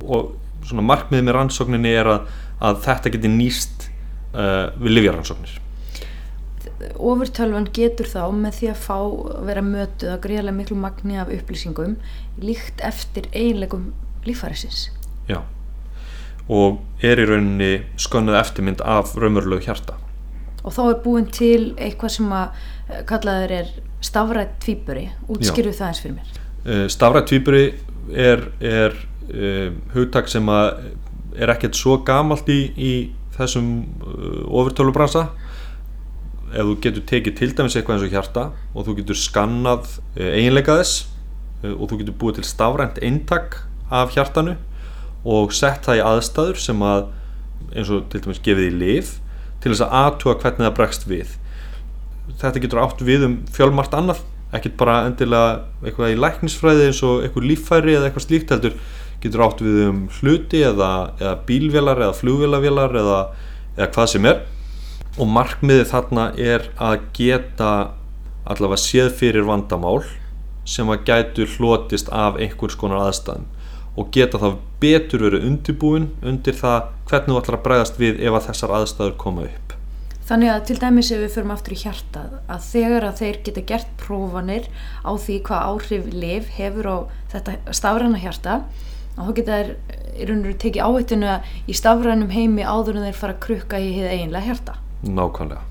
og 0.02 0.34
svona 0.66 0.84
markmiðið 0.90 1.28
með 1.28 1.38
rannsókninni 1.38 1.92
er 1.94 2.10
að, 2.16 2.32
að 2.64 2.80
þetta 2.88 3.14
geti 3.14 3.30
nýst 3.30 3.86
eh, 3.86 4.72
við 4.80 4.98
livjarannsóknir. 4.98 5.60
Ofurtölvan 6.98 7.66
getur 7.74 8.08
þá 8.08 8.22
með 8.34 8.58
því 8.58 8.70
að 8.72 8.82
fá 8.84 8.96
að 8.98 9.48
vera 9.48 9.64
mötuð 9.64 10.12
að 10.12 10.22
greiðlega 10.26 10.56
miklu 10.58 10.78
magni 10.80 11.18
af 11.20 11.32
upplýsingum 11.34 11.96
líkt 12.42 12.82
eftir 12.84 13.28
eiginleikum 13.32 13.90
líffærisins. 14.26 14.88
Já. 15.28 15.42
Og 16.48 16.80
er 17.04 17.20
í 17.20 17.26
rauninni 17.28 17.72
skönnuð 18.00 18.40
eftirmynd 18.40 18.84
af 18.84 19.14
raumurlegu 19.16 19.64
hjarta. 19.64 19.96
Og 20.64 20.72
þá 20.72 20.82
er 20.86 21.00
búin 21.04 21.26
til 21.32 21.74
eitthvað 21.76 22.14
sem 22.16 22.32
að 22.32 22.62
eh, 22.88 23.02
kallaður 23.08 23.56
er 23.60 23.72
stafrætt 24.04 24.56
tvíburi, 24.64 25.08
útskýrðu 25.32 25.74
það 25.76 25.90
eins 25.90 26.02
fyrir 26.04 26.16
mér. 26.18 26.40
Uh, 26.64 26.86
Stafrætt 26.92 27.28
tvíburi 27.28 27.64
er, 28.12 28.46
er 28.64 28.96
uh, 29.32 29.72
hugtak 29.92 30.28
sem 30.32 30.48
að 30.52 30.90
er 31.34 31.52
ekkert 31.52 31.76
svo 31.76 31.98
gamalt 32.06 32.48
í, 32.52 32.60
í 32.76 32.92
þessum 33.36 33.70
uh, 34.04 34.44
ofurtölubransa 34.48 35.26
ef 36.54 36.68
þú 36.68 36.76
getur 36.86 37.06
tekið 37.10 37.36
til 37.40 37.50
dæmis 37.58 37.76
eitthvað 37.76 37.96
eins 37.96 38.06
og 38.06 38.14
hjarta 38.14 38.44
og 38.74 38.86
þú 38.86 38.96
getur 39.00 39.18
skannað 39.18 39.88
uh, 39.98 40.30
eiginleika 40.30 40.78
þess 40.80 41.04
uh, 41.64 41.74
og 41.74 41.88
þú 41.90 42.00
getur 42.02 42.18
búið 42.20 42.38
til 42.38 42.48
stafrænt 42.48 43.00
eintak 43.02 43.58
af 43.90 44.14
hjartanu 44.14 44.56
og 45.24 45.54
sett 45.56 45.86
það 45.86 46.00
í 46.00 46.04
aðstæður 46.04 46.60
sem 46.60 46.84
að 46.84 47.08
eins 47.74 47.90
og 47.90 48.06
til 48.12 48.22
dæmis 48.24 48.42
gefið 48.44 48.68
í 48.70 48.76
lif 48.82 49.16
til 49.62 49.72
þess 49.72 49.86
að 49.86 49.96
aðtúa 50.02 50.36
hvernig 50.42 50.66
það 50.66 50.76
bregst 50.76 51.06
við. 51.08 51.30
Þetta 52.40 52.60
getur 52.60 52.82
átt 52.82 53.04
við 53.04 53.24
um 53.26 53.36
fjölmart 53.52 53.96
annað 53.96 54.20
ekkert 54.54 54.76
bara 54.78 54.98
endilega 55.08 55.64
eitthvað 55.82 56.12
í 56.14 56.18
læknisfræði 56.20 56.90
eins 56.90 57.00
og 57.06 57.24
eitthvað 57.24 57.48
líffæri 57.50 57.96
eða 57.96 58.08
eitthvað 58.08 58.26
slíkt 58.28 58.52
heldur 58.54 58.76
getur 59.24 59.44
átt 59.46 59.62
við 59.64 59.80
um 59.88 60.02
hluti 60.20 60.60
eða, 60.66 60.90
eða 61.18 61.34
bílvélar 61.48 62.02
eða 62.04 62.18
flugvélavélar 62.20 62.98
eða, 63.00 63.20
eða 63.78 63.88
hvað 63.96 64.10
sem 64.12 64.28
er 64.30 64.42
og 65.14 65.30
markmiðið 65.30 65.90
þarna 65.92 66.26
er 66.40 66.68
að 66.82 67.08
geta 67.16 67.72
allavega 68.44 68.82
séð 68.82 69.12
fyrir 69.20 69.46
vandamál 69.48 70.02
sem 70.68 70.88
að 70.90 71.04
gætu 71.08 71.46
hlotist 71.56 72.10
af 72.12 72.38
einhvers 72.40 72.76
konar 72.80 73.04
aðstæðum 73.06 73.46
og 73.94 74.08
geta 74.14 74.40
þá 74.42 74.48
betur 74.82 75.28
verið 75.28 75.46
undirbúin 75.48 76.08
undir 76.26 76.56
það 76.58 76.88
hvernig 77.10 77.30
þú 77.30 77.42
ætlar 77.42 77.58
að 77.60 77.66
bregðast 77.68 78.00
við 78.00 78.24
ef 78.24 78.38
að 78.38 78.48
þessar 78.48 78.74
aðstæður 78.80 79.16
koma 79.20 79.46
upp 79.46 79.64
Þannig 80.24 80.50
að 80.54 80.62
til 80.70 80.78
dæmis 80.80 81.10
ef 81.12 81.20
við 81.20 81.34
förum 81.34 81.50
aftur 81.52 81.74
í 81.74 81.80
hjartað 81.82 82.36
að 82.48 82.62
þegar 82.70 83.04
að 83.04 83.18
þeir 83.18 83.38
geta 83.44 83.62
gert 83.68 83.90
prófanir 84.00 84.68
á 85.04 85.12
því 85.20 85.36
hvað 85.44 85.66
áhrif 85.68 86.06
liv 86.14 86.46
hefur 86.56 86.88
á 86.88 86.96
þetta 87.34 87.56
stafræna 87.76 88.22
hjarta 88.22 88.54
og 89.18 89.28
þá 89.28 89.34
geta 89.36 89.58
þeir 89.58 89.74
í 90.14 90.28
raun 90.30 90.40
og 90.40 90.46
veru 90.48 90.56
tekið 90.64 90.86
áhættinu 90.88 91.34
í 91.68 91.76
stafrænum 91.76 92.32
heimi 92.32 92.64
áður 92.64 93.02
en 93.02 93.06
þeir 93.10 93.20
fara 93.20 93.36
að 93.36 93.44
krukka 93.44 93.82
í 93.82 93.92
hið 93.98 94.08
eiginlega 94.14 94.48
hjarta. 94.48 94.78
Nákvæmlega. 95.04 95.62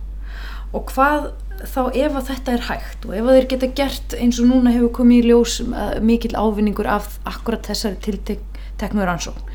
Og 0.73 0.89
hvað 0.89 1.31
þá 1.63 1.81
ef 1.93 2.17
að 2.17 2.29
þetta 2.31 2.53
er 2.53 2.65
hægt 2.67 3.05
og 3.07 3.13
ef 3.15 3.27
að 3.27 3.37
þeir 3.37 3.47
geta 3.53 3.69
gert 3.77 4.15
eins 4.17 4.39
og 4.41 4.49
núna 4.49 4.73
hefur 4.73 4.91
komið 4.97 5.19
í 5.19 5.29
ljós 5.29 5.59
uh, 5.63 5.83
mikil 6.03 6.33
ávinningur 6.35 6.89
af 6.89 7.19
akkurat 7.29 7.69
þessari 7.69 7.99
tilteknur 8.03 9.11
ansókn, 9.13 9.53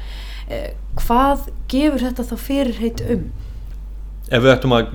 eh, 0.49 0.71
hvað 1.03 1.49
gefur 1.71 2.07
þetta 2.07 2.27
þá 2.31 2.35
fyrirheit 2.45 3.03
um? 3.13 3.27
ef 4.29 4.45
við 4.45 4.53
ættum 4.53 4.77
að 4.77 4.95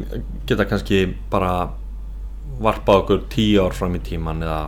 geta 0.50 0.68
kannski 0.70 1.04
bara 1.32 1.54
varpa 2.64 3.00
okkur 3.02 3.28
tíu 3.34 3.62
ár 3.66 3.76
fram 3.76 3.96
í 3.98 4.02
tíman 4.04 4.44
eða, 4.46 4.62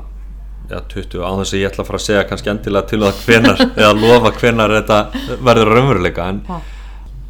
eða 0.70 0.84
20 0.92 1.26
á 1.26 1.32
þess 1.40 1.54
að 1.54 1.60
ég 1.62 1.72
ætla 1.72 1.84
að 1.84 1.90
fara 1.90 2.02
að 2.02 2.08
segja 2.08 2.28
kannski 2.30 2.54
endilega 2.54 2.92
til 2.92 3.02
það 3.04 3.20
hvenar 3.26 3.66
eða 3.82 3.92
lofa 4.00 4.34
hvenar 4.40 4.78
þetta 4.80 5.02
verður 5.46 5.74
raunveruleika 5.74 6.30
en 6.34 6.42
ha. 6.50 6.62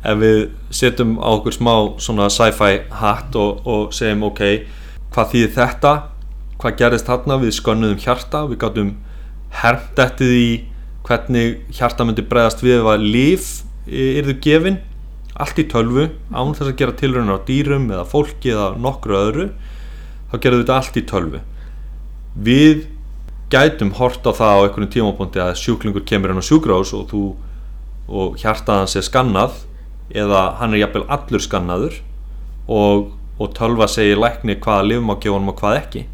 Ef 0.05 0.19
við 0.21 0.39
setjum 0.73 1.15
á 1.21 1.29
okkur 1.33 1.55
smá 1.55 1.73
svona 2.01 2.29
sci-fi 2.33 2.85
hatt 3.01 3.35
og, 3.39 3.65
og 3.65 3.93
segjum 3.95 4.27
ok, 4.29 4.41
hvað 5.15 5.31
þýðir 5.33 5.53
þetta? 5.55 5.93
Hvað 6.61 6.77
gerist 6.79 7.09
þarna, 7.09 7.39
við 7.41 7.55
skönnuðum 7.57 8.01
hjarta 8.01 8.45
við 8.49 8.61
gáttum 8.63 8.91
hermt 9.61 10.01
eftir 10.01 10.31
því 10.31 10.47
hvernig 11.05 11.77
hjarta 11.77 12.05
myndi 12.07 12.25
bregðast 12.25 12.63
við 12.65 12.79
ef 12.79 12.89
að 12.93 13.07
líf 13.15 13.49
yrðu 13.85 14.37
gefinn 14.41 14.79
allt 15.35 15.59
í 15.59 15.67
tölvu 15.69 16.07
án 16.31 16.55
þess 16.55 16.71
að 16.71 16.77
gera 16.79 16.97
tilröðunar 16.99 17.43
á 17.43 17.47
dýrum 17.47 17.89
eða 17.91 18.07
fólki 18.07 18.53
eða 18.53 18.69
nokkru 18.81 19.17
öðru 19.19 19.47
þá 20.31 20.35
gerðum 20.39 20.61
við 20.61 20.65
þetta 20.65 20.77
allt 20.79 20.99
í 20.99 21.05
tölvu. 21.11 21.41
Við 22.45 22.85
gætum 23.51 23.93
hort 23.99 24.25
á 24.25 24.31
það 24.35 24.55
á 24.55 24.63
einhvern 24.63 24.91
tímapunkti 24.91 25.43
að 25.43 25.57
sjúklingur 25.61 26.05
kemur 26.07 26.33
inn 26.33 26.41
á 26.41 26.45
sjúkrás 26.45 26.93
og, 26.97 27.13
og 28.07 28.39
hjartaðans 28.41 28.95
er 28.97 29.05
skannað 29.05 29.59
eða 30.13 30.47
hann 30.59 30.75
er 30.75 30.83
jafnvel 30.83 31.05
allur 31.11 31.43
skannaður 31.43 31.99
og, 32.67 33.11
og 33.39 33.53
tölva 33.57 33.87
segir 33.91 34.19
lækni 34.21 34.57
hvaða 34.61 34.87
lifum 34.89 35.13
á 35.13 35.15
gefunum 35.21 35.53
og 35.53 35.59
hvað 35.61 35.79
ekki. 35.81 36.05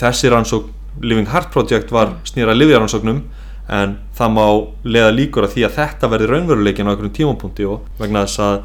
Þessi 0.00 0.32
rannsók 0.32 0.70
Living 1.00 1.28
Heart 1.30 1.52
Project 1.54 1.92
var 1.94 2.16
snýra 2.28 2.56
livjarannsóknum 2.56 3.22
en 3.70 3.96
það 4.18 4.32
má 4.34 4.46
leða 4.82 5.10
líkur 5.14 5.46
að 5.46 5.54
því 5.54 5.66
að 5.66 5.76
þetta 5.76 6.10
verði 6.10 6.30
raunveruleikin 6.30 6.88
á 6.88 6.92
einhverjum 6.92 7.16
tímapunkti 7.18 7.68
og 7.70 7.84
vegna 8.00 8.24
þess 8.26 8.42
að 8.42 8.56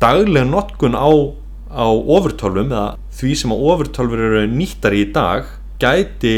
daglega 0.00 0.48
notkun 0.48 0.96
á, 0.96 1.08
á 1.72 1.86
ofurtölvum 1.90 2.72
eða 2.72 2.86
því 3.18 3.34
sem 3.42 3.52
að 3.52 3.66
ofurtölfur 3.72 4.24
eru 4.30 4.46
nýttar 4.52 4.96
í 4.96 5.04
dag 5.12 5.50
gæti 5.82 6.36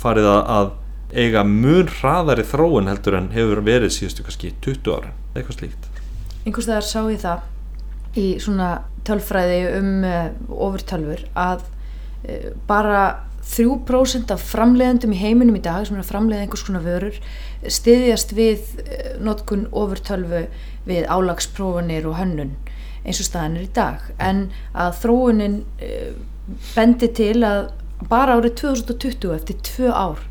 farið 0.00 0.30
að 0.34 0.74
eiga 1.14 1.44
mun 1.46 1.88
hraðari 2.00 2.44
þróun 2.50 2.90
heldur 2.90 3.16
en 3.20 3.32
hefur 3.32 3.62
verið 3.64 3.94
síðustu 3.96 4.26
kannski 4.26 4.52
20 4.66 4.96
ára, 4.98 5.14
eitthvað 5.32 5.60
slíkt 5.60 5.93
Einhvers 6.44 6.68
vegar 6.68 6.86
sá 6.86 7.00
ég 7.08 7.22
það 7.22 8.18
í 8.20 8.26
svona 8.42 8.70
tölfræði 9.04 9.60
um 9.80 9.92
uh, 10.06 10.26
ofurtölfur 10.68 11.24
að 11.34 11.64
uh, 11.64 12.50
bara 12.68 13.04
3% 13.44 14.32
af 14.32 14.42
framleiðendum 14.50 15.12
í 15.14 15.20
heiminum 15.20 15.58
í 15.58 15.62
dag 15.62 15.84
sem 15.86 15.98
er 15.98 16.02
að 16.02 16.10
framleiða 16.10 16.46
einhvers 16.46 16.64
konar 16.66 16.84
vörur 16.84 17.18
stiðjast 17.68 18.32
við 18.36 18.62
eh, 18.84 19.10
notkun 19.22 19.66
ofurtölfu 19.72 20.46
við 20.88 21.08
álagsprófanir 21.12 22.08
og 22.08 22.18
hönnun 22.18 22.54
eins 23.04 23.20
og 23.20 23.28
staðan 23.28 23.58
er 23.60 23.66
í 23.66 23.72
dag. 23.76 24.06
En 24.18 24.46
að 24.72 24.96
þróunin 25.02 25.58
eh, 25.84 26.14
bendi 26.72 27.10
til 27.14 27.44
að 27.46 27.68
bara 28.08 28.38
árið 28.38 28.56
2020 28.64 29.36
eftir 29.36 29.60
tvö 29.64 29.92
ár 29.92 30.24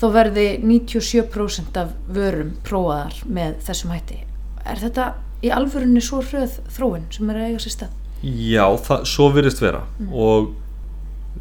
þá 0.00 0.06
verði 0.16 0.48
97% 0.64 1.76
af 1.80 1.92
vörum 2.08 2.56
prófaðar 2.66 3.20
með 3.28 3.60
þessum 3.68 3.94
hætti. 3.94 4.22
Er 4.64 4.80
þetta 4.80 5.12
í 5.46 5.52
alvörunni 5.54 6.02
svo 6.04 6.20
hröð 6.24 6.58
þróun 6.76 7.08
sem 7.14 7.30
er 7.30 7.40
að 7.40 7.50
eiga 7.50 7.62
sér 7.64 7.74
stað? 7.76 7.96
Já, 8.26 8.64
það, 8.86 9.04
svo 9.10 9.28
virðist 9.34 9.62
vera 9.62 9.82
mm. 10.00 10.12
og 10.12 10.52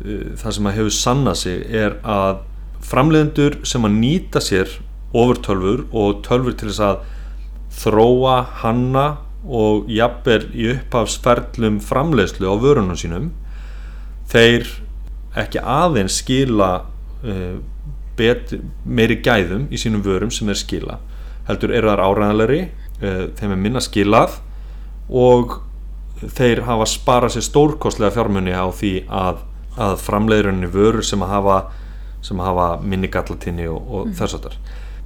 uh, 0.04 0.32
það 0.42 0.58
sem 0.58 0.70
að 0.70 0.78
hefur 0.80 0.96
sannað 1.00 1.40
sig 1.42 1.62
er 1.84 1.98
að 2.04 2.44
framleiðendur 2.86 3.60
sem 3.66 3.88
að 3.88 4.00
nýta 4.00 4.44
sér 4.44 4.80
ofurtölfur 5.16 5.86
og 5.96 6.20
tölfur 6.26 6.58
til 6.60 6.70
þess 6.70 6.84
að 6.84 7.06
þróa, 7.76 8.36
hanna 8.62 9.06
og 9.46 9.90
jafnvel 9.92 10.44
í 10.58 10.70
upphafsferðlum 10.74 11.80
framleiðslu 11.84 12.50
á 12.50 12.56
vörunum 12.60 12.98
sínum 13.00 13.30
þeir 14.32 14.68
ekki 15.38 15.62
aðeins 15.62 16.20
skila 16.22 16.70
uh, 17.24 17.58
bet, 18.20 18.56
meiri 18.86 19.20
gæðum 19.24 19.68
í 19.72 19.80
sínum 19.80 20.04
vörum 20.06 20.32
sem 20.34 20.50
þeir 20.52 20.62
skila 20.62 20.98
heldur 21.50 21.74
eru 21.78 21.92
þar 21.92 22.04
áræðanleiri 22.10 22.62
uh, 22.66 22.85
þeim 23.02 23.52
er 23.52 23.60
minna 23.60 23.84
skilað 23.84 24.40
og 25.12 25.60
þeir 26.36 26.64
hafa 26.66 26.88
sparað 26.90 27.36
sér 27.36 27.46
stórkostlega 27.50 28.14
fjármunni 28.16 28.56
á 28.56 28.66
því 28.72 28.94
að, 29.12 29.42
að 29.76 29.98
framleiðurinn 30.06 30.72
vörur 30.72 31.06
sem 31.06 31.24
að 31.26 31.34
hafa, 31.34 31.58
sem 32.24 32.40
að 32.40 32.50
hafa 32.52 32.68
minni 32.82 33.12
gallatinni 33.12 33.68
og, 33.68 33.82
og 33.84 34.08
mm. 34.08 34.16
þess 34.20 34.38
að 34.38 34.48
þar 34.48 34.60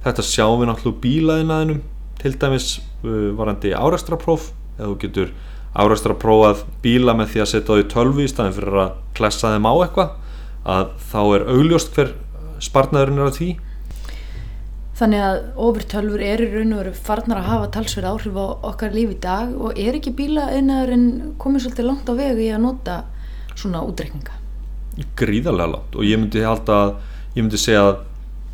þetta 0.04 0.24
sjáum 0.24 0.60
við 0.62 0.70
náttúrulega 0.70 1.04
bílaðinaðinum 1.04 1.80
til 2.20 2.34
dæmis 2.40 2.68
uh, 2.78 3.30
varandi 3.36 3.72
áræstrapróf 3.76 4.50
eða 4.78 4.92
þú 4.92 4.98
getur 5.02 5.32
áræstraprófað 5.80 6.64
bíla 6.82 7.14
með 7.18 7.34
því 7.34 7.42
að 7.42 7.50
setja 7.52 7.68
það 7.68 7.82
í 7.82 7.88
tölvi 7.92 8.26
í 8.26 8.30
staðin 8.30 8.56
fyrir 8.56 8.78
að 8.84 8.94
klessa 9.18 9.52
þeim 9.52 9.68
á 9.70 9.74
eitthvað 9.74 10.16
að 10.70 10.94
þá 11.10 11.20
er 11.22 11.44
augljóst 11.54 11.92
hver 11.96 12.14
spartnaðurinn 12.60 13.20
er 13.20 13.30
að 13.30 13.38
því 13.38 13.50
Þannig 15.00 15.22
að 15.24 15.38
ofurtölfur 15.64 16.22
er 16.24 16.42
í 16.44 16.50
raun 16.52 16.74
og 16.76 16.82
veru 16.82 16.92
farnar 16.92 17.40
að 17.40 17.48
hafa 17.48 17.70
talsverð 17.76 18.10
áhrif 18.10 18.36
á 18.36 18.46
okkar 18.68 18.92
líf 18.92 19.14
í 19.14 19.18
dag 19.22 19.54
og 19.56 19.80
er 19.80 19.96
ekki 19.96 20.12
bílaðinaðurinn 20.18 21.08
komið 21.40 21.64
svolítið 21.64 21.88
langt 21.88 22.12
á 22.12 22.14
vegu 22.18 22.44
í 22.44 22.50
að 22.52 22.66
nota 22.66 22.98
svona 23.54 23.80
útrekninga? 23.86 24.36
Gríðarlega 25.16 25.72
langt 25.72 25.96
og 25.96 26.04
ég 26.04 26.20
myndi 26.20 26.44
halda 26.44 26.78
að 26.84 26.94
ég 27.32 27.44
myndi 27.46 27.62
segja 27.62 27.86
að 27.88 27.98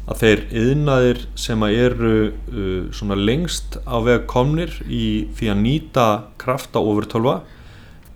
að 0.07 0.21
þeir 0.21 0.43
yðnaðir 0.61 1.23
sem 1.39 1.63
eru 1.67 2.13
uh, 2.31 2.83
svona 2.95 3.17
lengst 3.19 3.79
á 3.83 3.99
veg 4.07 4.27
komnir 4.31 4.75
í 4.87 5.27
því 5.35 5.51
að 5.51 5.63
nýta 5.65 6.07
krafta 6.39 6.83
ofurtölva 6.83 7.41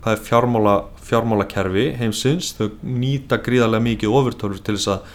það 0.01 0.13
er 0.13 0.21
fjármála, 0.25 0.75
fjármálakerfi 1.03 1.89
heimsins, 1.99 2.53
þau 2.57 2.71
nýta 2.81 3.41
gríðarlega 3.43 3.85
mikið 3.89 4.15
ofurtölfur 4.21 4.63
til 4.63 4.77
þess 4.77 4.93
að 4.95 5.11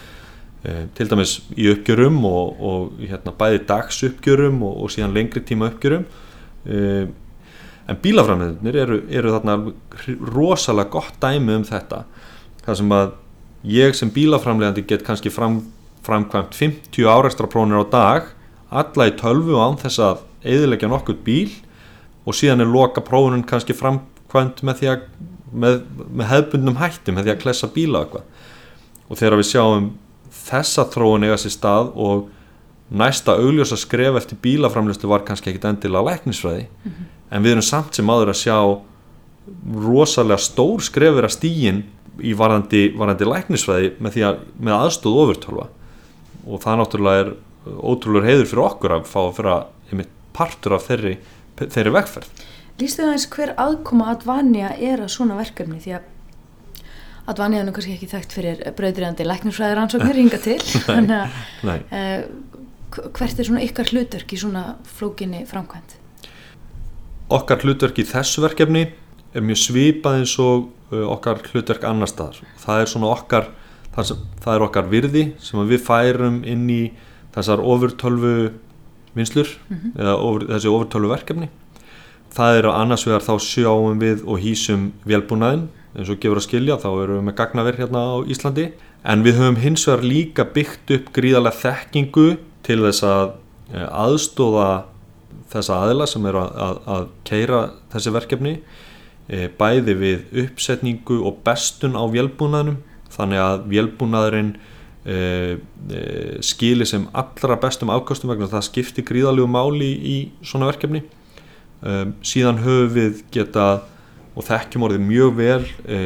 til 0.96 1.10
dæmis 1.10 1.36
í 1.54 1.68
uppgjörum 1.70 2.18
og, 2.26 2.56
og 2.58 3.02
hérna, 3.02 3.34
bæði 3.38 3.62
dags 3.68 4.00
uppgjörum 4.06 4.62
og, 4.66 4.82
og 4.82 4.92
síðan 4.94 5.14
lengri 5.14 5.44
tíma 5.46 5.70
uppgjörum. 5.70 6.06
Uh, 6.66 7.06
en 7.86 8.00
bílafræðinir 8.02 8.80
eru, 8.82 9.00
eru 9.14 9.34
þarna 9.36 9.56
rosalega 10.34 10.90
gott 10.96 11.20
dæmi 11.22 11.60
um 11.60 11.66
þetta. 11.66 12.02
Það 12.64 12.80
sem 12.80 12.94
að 12.96 13.12
ég 13.76 13.98
sem 13.98 14.10
bílafræðandi 14.10 14.86
get 14.90 15.06
kannski 15.06 15.30
fram 15.30 15.60
framkvæmt 16.06 16.54
50 16.54 17.06
árækstraprónir 17.10 17.82
á 17.82 17.86
dag 17.90 18.28
alla 18.70 19.08
í 19.08 19.14
tölvu 19.18 19.58
án 19.58 19.78
þess 19.80 20.02
að 20.02 20.22
eðilegja 20.46 20.90
nokkur 20.90 21.18
bíl 21.26 21.50
og 22.26 22.34
síðan 22.34 22.62
er 22.62 22.70
loka 22.70 23.02
prófunum 23.02 23.44
kannski 23.46 23.74
framkvæmt 23.76 24.62
með, 24.66 24.82
að, 24.90 25.06
með, 25.50 25.80
með 26.10 26.30
hefbundnum 26.30 26.78
hætti 26.80 27.14
með 27.14 27.26
því 27.26 27.34
að 27.34 27.42
klessa 27.42 27.70
bíla 27.74 28.04
eitthvað. 28.04 28.26
Og 29.06 29.20
þegar 29.20 29.38
við 29.40 29.48
sjáum 29.52 29.88
þessa 30.46 30.86
þróun 30.92 31.26
eiga 31.26 31.38
sér 31.40 31.54
stað 31.54 31.92
og 31.94 32.28
næsta 32.90 33.34
augljósa 33.40 33.78
skref 33.80 34.20
eftir 34.20 34.38
bílaframlöstu 34.42 35.10
var 35.10 35.24
kannski 35.26 35.50
ekkit 35.50 35.66
endilega 35.70 36.06
læknisfræði 36.10 36.66
mm 36.66 36.90
-hmm. 36.90 37.06
en 37.30 37.42
við 37.42 37.50
erum 37.50 37.62
samt 37.62 37.94
sem 37.94 38.10
aður 38.10 38.30
að 38.30 38.42
sjá 38.44 38.58
rosalega 39.74 40.38
stór 40.38 40.82
skrefur 40.82 41.24
að 41.24 41.36
stígin 41.36 41.84
í 42.22 42.34
varandi, 42.34 42.92
varandi 42.96 43.24
læknisfræði 43.24 43.92
með, 43.98 44.18
að, 44.22 44.38
með 44.58 44.74
aðstóð 44.74 45.18
ofurtálfa 45.22 45.66
og 46.46 46.62
það 46.62 46.78
náttúrulega 46.78 47.24
er 47.24 47.32
ótrúlega 47.66 48.26
heiður 48.26 48.46
fyrir 48.46 48.64
okkur 48.64 48.92
að 48.96 49.08
fá 49.10 49.20
að 49.26 49.34
fyrir 49.36 49.52
að 49.52 50.06
partur 50.36 50.76
af 50.76 50.86
þeirri, 50.90 51.16
þeirri 51.56 51.92
vegferð. 51.94 52.44
Lýstu 52.76 53.02
það 53.02 53.14
eins 53.14 53.26
hver 53.32 53.54
aðkoma 53.56 54.10
að 54.12 54.26
vanja 54.28 54.72
er 54.76 55.00
að 55.00 55.14
svona 55.14 55.38
verkefni? 55.38 55.78
Því 55.80 55.96
að 55.96 56.10
Advani 57.26 57.58
er 57.58 57.66
nú 57.66 57.74
kannski 57.74 57.96
ekki 57.96 58.10
þekkt 58.10 58.34
fyrir 58.36 58.64
brauðriðandi 58.78 59.26
læknisfræðir 59.26 59.82
ansóknir 59.82 60.20
hinga 60.20 60.38
til 60.42 60.60
þannig 60.88 61.16
að 61.66 61.84
uh, 61.90 63.06
hvert 63.10 63.40
er 63.40 63.48
svona 63.48 63.64
ykkar 63.66 63.90
hlutverk 63.92 64.32
í 64.32 64.40
svona 64.40 64.66
flókinni 64.96 65.42
framkvæmt? 65.48 65.96
okkar 67.32 67.62
hlutverk 67.64 67.98
í 67.98 68.06
þessu 68.06 68.42
verkefni 68.44 68.86
er 69.36 69.44
mjög 69.44 69.60
svipað 69.64 70.20
eins 70.20 70.34
og 70.42 70.68
uh, 70.92 71.06
okkar 71.16 71.42
hlutverk 71.50 71.86
annar 71.88 72.10
staðar. 72.10 72.38
Það 72.62 72.82
er 72.82 72.92
svona 72.92 73.10
okkar 73.12 73.50
það, 73.96 74.08
sem, 74.10 74.22
það 74.44 74.54
er 74.54 74.66
okkar 74.68 74.90
virði 74.92 75.24
sem 75.42 75.66
við 75.68 75.82
færum 75.86 76.40
inn 76.46 76.64
í 76.70 76.82
þessar 77.34 77.62
ofurtölvu 77.64 78.36
vinslur 79.16 79.50
eða 79.96 80.16
ofur, 80.20 80.46
þessi 80.52 80.72
ofurtölvu 80.72 81.12
verkefni 81.12 81.50
það 82.36 82.58
er 82.60 82.68
annars 82.70 83.06
vegar 83.06 83.24
þá 83.24 83.34
sjáum 83.42 84.00
við 84.02 84.24
og 84.26 84.40
hýsum 84.42 84.90
velbúnaðin 85.08 85.66
eins 85.96 86.10
og 86.12 86.20
gefur 86.20 86.40
að 86.40 86.46
skilja 86.46 86.76
þá 86.80 86.88
erum 86.90 87.20
við 87.20 87.24
með 87.28 87.36
gagnaverð 87.38 87.80
hérna 87.84 88.02
á 88.12 88.16
Íslandi. 88.28 88.66
En 89.06 89.22
við 89.24 89.38
höfum 89.40 89.60
hins 89.62 89.86
vegar 89.88 90.04
líka 90.04 90.44
byggt 90.52 90.92
upp 90.98 91.08
gríðarlega 91.16 91.60
þekkingu 91.62 92.26
til 92.66 92.78
þess 92.82 93.06
að 93.06 93.26
eh, 93.72 93.86
aðstóða 93.86 94.68
þessa 95.52 95.80
aðila 95.84 96.08
sem 96.10 96.26
eru 96.28 96.42
að, 96.42 96.52
að, 96.66 96.78
að 96.96 97.08
keira 97.28 97.60
þessi 97.92 98.12
verkefni 98.16 98.54
e, 98.56 99.46
bæði 99.58 99.94
við 100.00 100.38
uppsetningu 100.42 101.20
og 101.28 101.38
bestun 101.46 101.94
á 101.94 102.02
vélbúnaðinum. 102.10 102.80
Þannig 103.14 103.42
að 103.44 103.68
vélbúnaðurinn 103.70 104.50
e, 105.06 105.16
e, 105.16 106.00
skili 106.44 106.88
sem 106.88 107.06
allra 107.16 107.56
bestum 107.62 107.92
afkostum 107.94 108.32
vegna 108.32 108.50
það 108.50 108.66
skiptir 108.66 109.06
gríðalegu 109.06 109.46
máli 109.48 109.92
í 109.94 110.16
svona 110.42 110.68
verkefni 110.72 111.04
e, 111.82 111.98
síðan 112.26 112.62
höfum 112.64 112.94
við 112.96 113.22
getað 113.34 113.84
og 114.36 114.46
þekkjum 114.46 114.86
orðið 114.88 115.06
mjög 115.06 115.36
vel 115.38 115.62
e, 115.88 116.00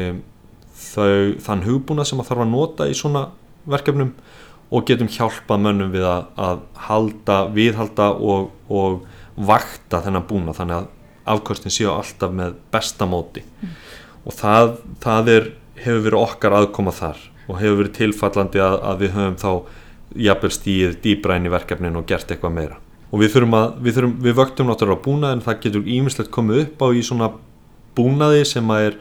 þau, 0.91 1.37
þann 1.43 1.65
hugbúnað 1.67 2.11
sem 2.11 2.21
að 2.23 2.31
þarf 2.31 2.45
að 2.45 2.53
nota 2.53 2.87
í 2.87 2.95
svona 2.97 3.25
verkefnum 3.69 4.13
og 4.71 4.85
getum 4.87 5.09
hjálpað 5.11 5.63
mönnum 5.65 5.91
við 5.91 6.07
að, 6.07 6.27
að 6.39 6.61
halda, 6.87 7.37
viðhalda 7.55 8.11
og, 8.15 8.51
og 8.71 9.01
vakta 9.35 10.01
þennan 10.05 10.27
búna 10.29 10.55
þannig 10.55 10.79
að 10.79 10.89
afkostin 11.31 11.73
séu 11.73 11.91
alltaf 11.91 12.31
með 12.33 12.55
besta 12.73 13.07
móti. 13.07 13.43
Og 14.25 14.33
það, 14.37 14.77
það 15.03 15.33
er, 15.35 15.49
hefur 15.81 16.05
verið 16.07 16.21
okkar 16.21 16.55
aðkoma 16.61 16.93
þar 16.95 17.19
og 17.47 17.59
hefur 17.59 17.81
verið 17.81 17.97
tilfallandi 17.97 18.63
að, 18.63 18.77
að 18.87 19.03
við 19.03 19.13
höfum 19.17 19.37
þá 19.41 19.51
jafnvel 20.27 20.53
stíð 20.55 20.95
dýbra 21.03 21.37
inn 21.39 21.47
í 21.47 21.53
verkefnin 21.53 21.99
og 21.99 22.07
gert 22.09 22.31
eitthvað 22.31 22.55
meira 22.55 22.79
og 23.11 23.19
við 23.19 23.33
þurfum 23.33 23.57
að, 23.57 23.71
við, 23.83 23.95
þurfum, 23.97 24.17
við 24.23 24.37
vöktum 24.39 24.69
náttúrulega 24.71 25.05
búnað 25.05 25.35
en 25.35 25.43
það 25.45 25.61
getur 25.65 25.89
ímislegt 25.95 26.31
komið 26.31 26.61
upp 26.65 26.83
á 26.83 26.87
í 26.95 27.03
svona 27.05 27.31
búnaði 27.97 28.45
sem 28.47 28.71
að 28.71 28.87
er, 28.87 28.97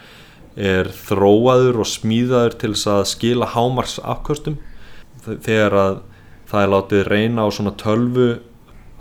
er 0.75 0.93
þróaður 1.07 1.83
og 1.85 1.90
smíðaður 1.90 2.57
til 2.59 2.73
þess 2.75 2.90
að 2.90 3.02
skila 3.12 3.50
hámars 3.55 3.99
afkostum 4.02 4.59
þegar 5.25 5.76
að 5.79 6.00
það 6.50 6.64
er 6.64 6.73
látið 6.75 7.05
reyna 7.07 7.47
á 7.47 7.49
svona 7.55 7.75
tölvu 7.79 8.31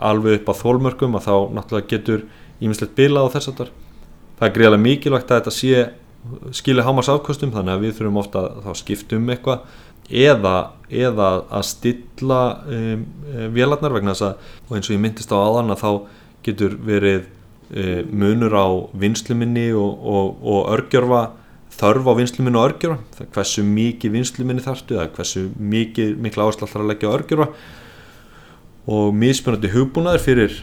alveg 0.00 0.40
upp 0.40 0.52
á 0.54 0.60
þólmörkum 0.60 1.16
að 1.18 1.26
þá 1.26 1.34
náttúrulega 1.56 1.90
getur 1.90 2.26
ímislegt 2.62 2.94
bilað 2.96 3.26
á 3.26 3.32
þess 3.34 3.50
að 3.50 3.64
það 4.38 4.46
er 4.46 4.54
greiðlega 4.54 4.84
mikilvægt 4.84 5.32
að 5.32 5.40
þetta 5.40 5.56
sé 5.56 5.88
skilja 6.56 6.84
hámars 6.84 7.10
afkostum 7.10 7.52
þannig 7.54 7.74
að 7.74 7.84
við 7.84 7.94
þurfum 7.98 8.20
ofta 8.20 8.42
að 8.44 8.66
þá 8.66 8.80
skiptum 8.80 9.24
um 9.24 9.32
eitthvað 9.34 9.78
eða, 10.10 10.54
eða 10.90 11.28
að 11.50 11.66
stilla 11.70 12.40
um, 12.66 13.04
vélarnar 13.54 13.94
vegna 13.94 14.14
þess 14.14 14.26
að 14.30 14.56
og 14.68 14.76
eins 14.76 14.90
og 14.90 14.96
ég 14.96 15.02
myndist 15.04 15.34
á 15.34 15.38
aðan 15.38 15.74
að 15.74 15.84
þá 15.84 15.90
getur 16.46 16.78
verið 16.86 17.26
um, 17.26 18.08
munur 18.22 18.56
á 18.56 18.66
vinsluminni 19.04 19.68
og, 19.76 19.92
og, 20.00 20.40
og 20.42 20.72
örgjörfa 20.74 21.22
þörf 21.80 22.10
á 22.10 22.12
vinsluminni 22.18 22.58
og 22.60 22.66
örgjörfa 22.70 23.28
hversu 23.36 23.64
mikið 23.66 24.16
vinsluminni 24.18 24.64
þarftu 24.64 24.98
eða 24.98 25.12
hversu 25.14 25.46
mikið 25.56 26.18
mikla 26.20 26.48
áherslu 26.48 26.66
alltaf 26.66 26.82
að 26.82 26.90
leggja 26.90 27.14
örgjörfa 27.14 27.48
og 28.90 29.14
mismunandi 29.14 29.70
hugbúnaður 29.70 30.24
fyrir 30.24 30.60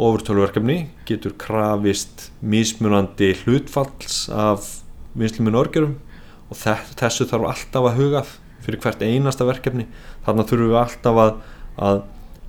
ofurtöluverkefni 0.00 0.78
getur 1.08 1.34
krafist 1.38 2.30
mismunandi 2.40 3.34
hlutfalls 3.42 4.28
af 4.32 4.68
vinsluminni 5.18 5.58
og 5.58 5.66
örgjörum 5.66 5.96
og 6.50 6.58
þessu 6.98 7.26
þarf 7.30 7.50
alltaf 7.52 7.88
að 7.90 7.98
hugað 7.98 8.30
fyrir 8.64 8.80
hvert 8.82 9.02
einasta 9.04 9.46
verkefni. 9.48 9.86
Þarna 10.26 10.46
þurfum 10.48 10.72
við 10.72 10.80
alltaf 10.82 11.20
að, 11.24 11.32
að 11.88 12.02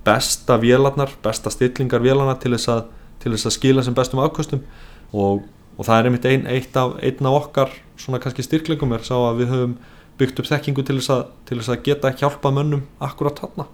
besta 0.06 0.58
vélarnar, 0.60 1.14
besta 1.22 1.52
stillingar 1.52 2.02
vélarnar 2.02 2.38
til 2.42 2.54
þess 2.56 2.70
að, 2.72 2.84
til 3.22 3.34
þess 3.34 3.48
að 3.48 3.56
skila 3.56 3.84
sem 3.86 3.96
bestum 3.96 4.22
afkostum 4.22 4.64
og, 5.12 5.44
og 5.76 5.86
það 5.86 5.98
er 5.98 6.08
einmitt 6.10 6.28
ein, 6.28 6.46
eitt 6.50 6.76
af, 6.78 6.96
af 6.98 7.36
okkar 7.36 7.74
svona 8.00 8.20
kannski 8.22 8.44
styrklingum 8.46 8.94
er 8.96 9.06
sá 9.06 9.14
að 9.18 9.42
við 9.42 9.54
höfum 9.54 9.76
byggt 10.20 10.42
upp 10.42 10.50
þekkingu 10.50 10.84
til 10.86 10.98
þess 10.98 11.14
að, 11.14 11.22
til 11.48 11.60
þess 11.60 11.72
að 11.72 11.86
geta 11.86 12.12
hjálpa 12.18 12.52
mönnum 12.54 12.84
akkurat 13.02 13.38
þarna. 13.42 13.68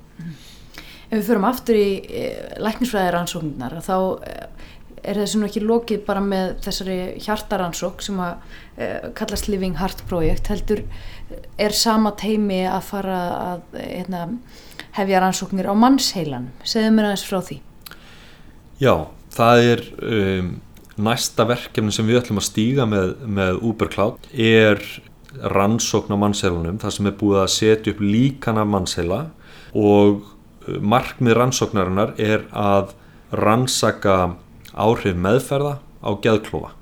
Ef 1.08 1.14
við 1.16 1.28
förum 1.30 1.46
aftur 1.48 1.78
í 1.78 1.88
e, 2.04 2.24
læknisfræðir 2.60 3.16
ansóknar 3.22 3.78
þá 3.84 3.96
e, 4.28 4.34
er 5.08 5.20
þessu 5.22 5.40
nú 5.40 5.48
ekki 5.48 5.62
lokið 5.64 6.02
bara 6.04 6.20
með 6.24 6.58
þessari 6.66 6.98
hjartaransók 7.24 8.04
sem 8.04 8.18
að 8.20 8.58
e, 8.76 8.88
kallast 9.16 9.48
Living 9.48 9.78
Heart 9.80 10.04
Project 10.10 10.50
heldur 10.52 10.84
er 11.58 11.74
sama 11.76 12.14
teimi 12.18 12.62
að 12.68 12.86
fara 12.88 13.18
að 13.52 13.76
hérna, 13.80 14.22
hefja 14.96 15.22
rannsóknir 15.24 15.68
á 15.68 15.74
mannsheilan 15.76 16.50
segðu 16.62 16.94
mér 16.96 17.10
aðeins 17.10 17.26
frá 17.28 17.40
því 17.50 17.60
Já, 18.78 18.94
það 19.34 19.64
er 19.72 19.84
um, 19.98 20.50
næsta 21.02 21.46
verkefni 21.48 21.94
sem 21.94 22.06
við 22.06 22.22
ætlum 22.22 22.40
að 22.42 22.48
stíga 22.48 22.86
með, 22.88 23.14
með 23.26 23.62
Uber 23.66 23.90
Cloud 23.92 24.28
er 24.32 24.82
rannsókn 25.38 26.14
á 26.14 26.18
mannsheilanum 26.18 26.80
þar 26.82 26.94
sem 26.94 27.10
er 27.10 27.18
búið 27.18 27.42
að 27.42 27.54
setja 27.54 27.94
upp 27.94 28.02
líkan 28.02 28.60
af 28.60 28.70
mannsheila 28.70 29.20
og 29.76 30.24
markmið 30.68 31.36
rannsóknarinnar 31.38 32.14
er 32.20 32.44
að 32.52 32.94
rannsaka 33.32 34.16
áhrif 34.74 35.16
meðferða 35.18 35.78
á 36.04 36.10
geðklófa. 36.22 36.74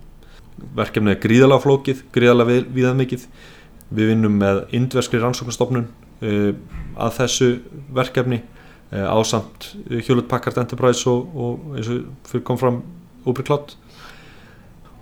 Verkefnið 0.76 1.14
er 1.14 1.20
gríðalega 1.22 1.64
flókið, 1.64 2.02
gríðalega 2.14 2.64
viðað 2.72 2.98
mikið. 3.02 3.26
Við 3.26 3.55
vinnum 3.94 4.38
með 4.40 4.64
indverskri 4.74 5.20
rannsóknastofnun 5.22 5.86
uh, 5.86 6.52
að 6.98 7.18
þessu 7.20 7.50
verkefni 7.94 8.40
uh, 8.42 9.06
á 9.06 9.18
samt 9.26 9.72
Hewlett 9.90 10.28
Packard 10.30 10.58
Enterprise 10.62 11.06
og, 11.10 11.28
og 11.34 11.76
eins 11.76 11.90
og 11.92 12.08
fyrir 12.26 12.46
kom 12.46 12.60
fram 12.60 12.80
Uber 13.26 13.46
Cloud. 13.46 13.76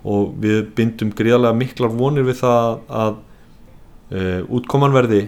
Og 0.05 0.35
við 0.41 0.67
bindum 0.77 1.13
gríðalega 1.17 1.57
miklar 1.57 1.93
vonir 1.93 2.27
við 2.27 2.43
það 2.43 2.77
að 3.01 3.17
uh, 4.13 4.53
útkoman 4.53 4.95
verði 4.95 5.25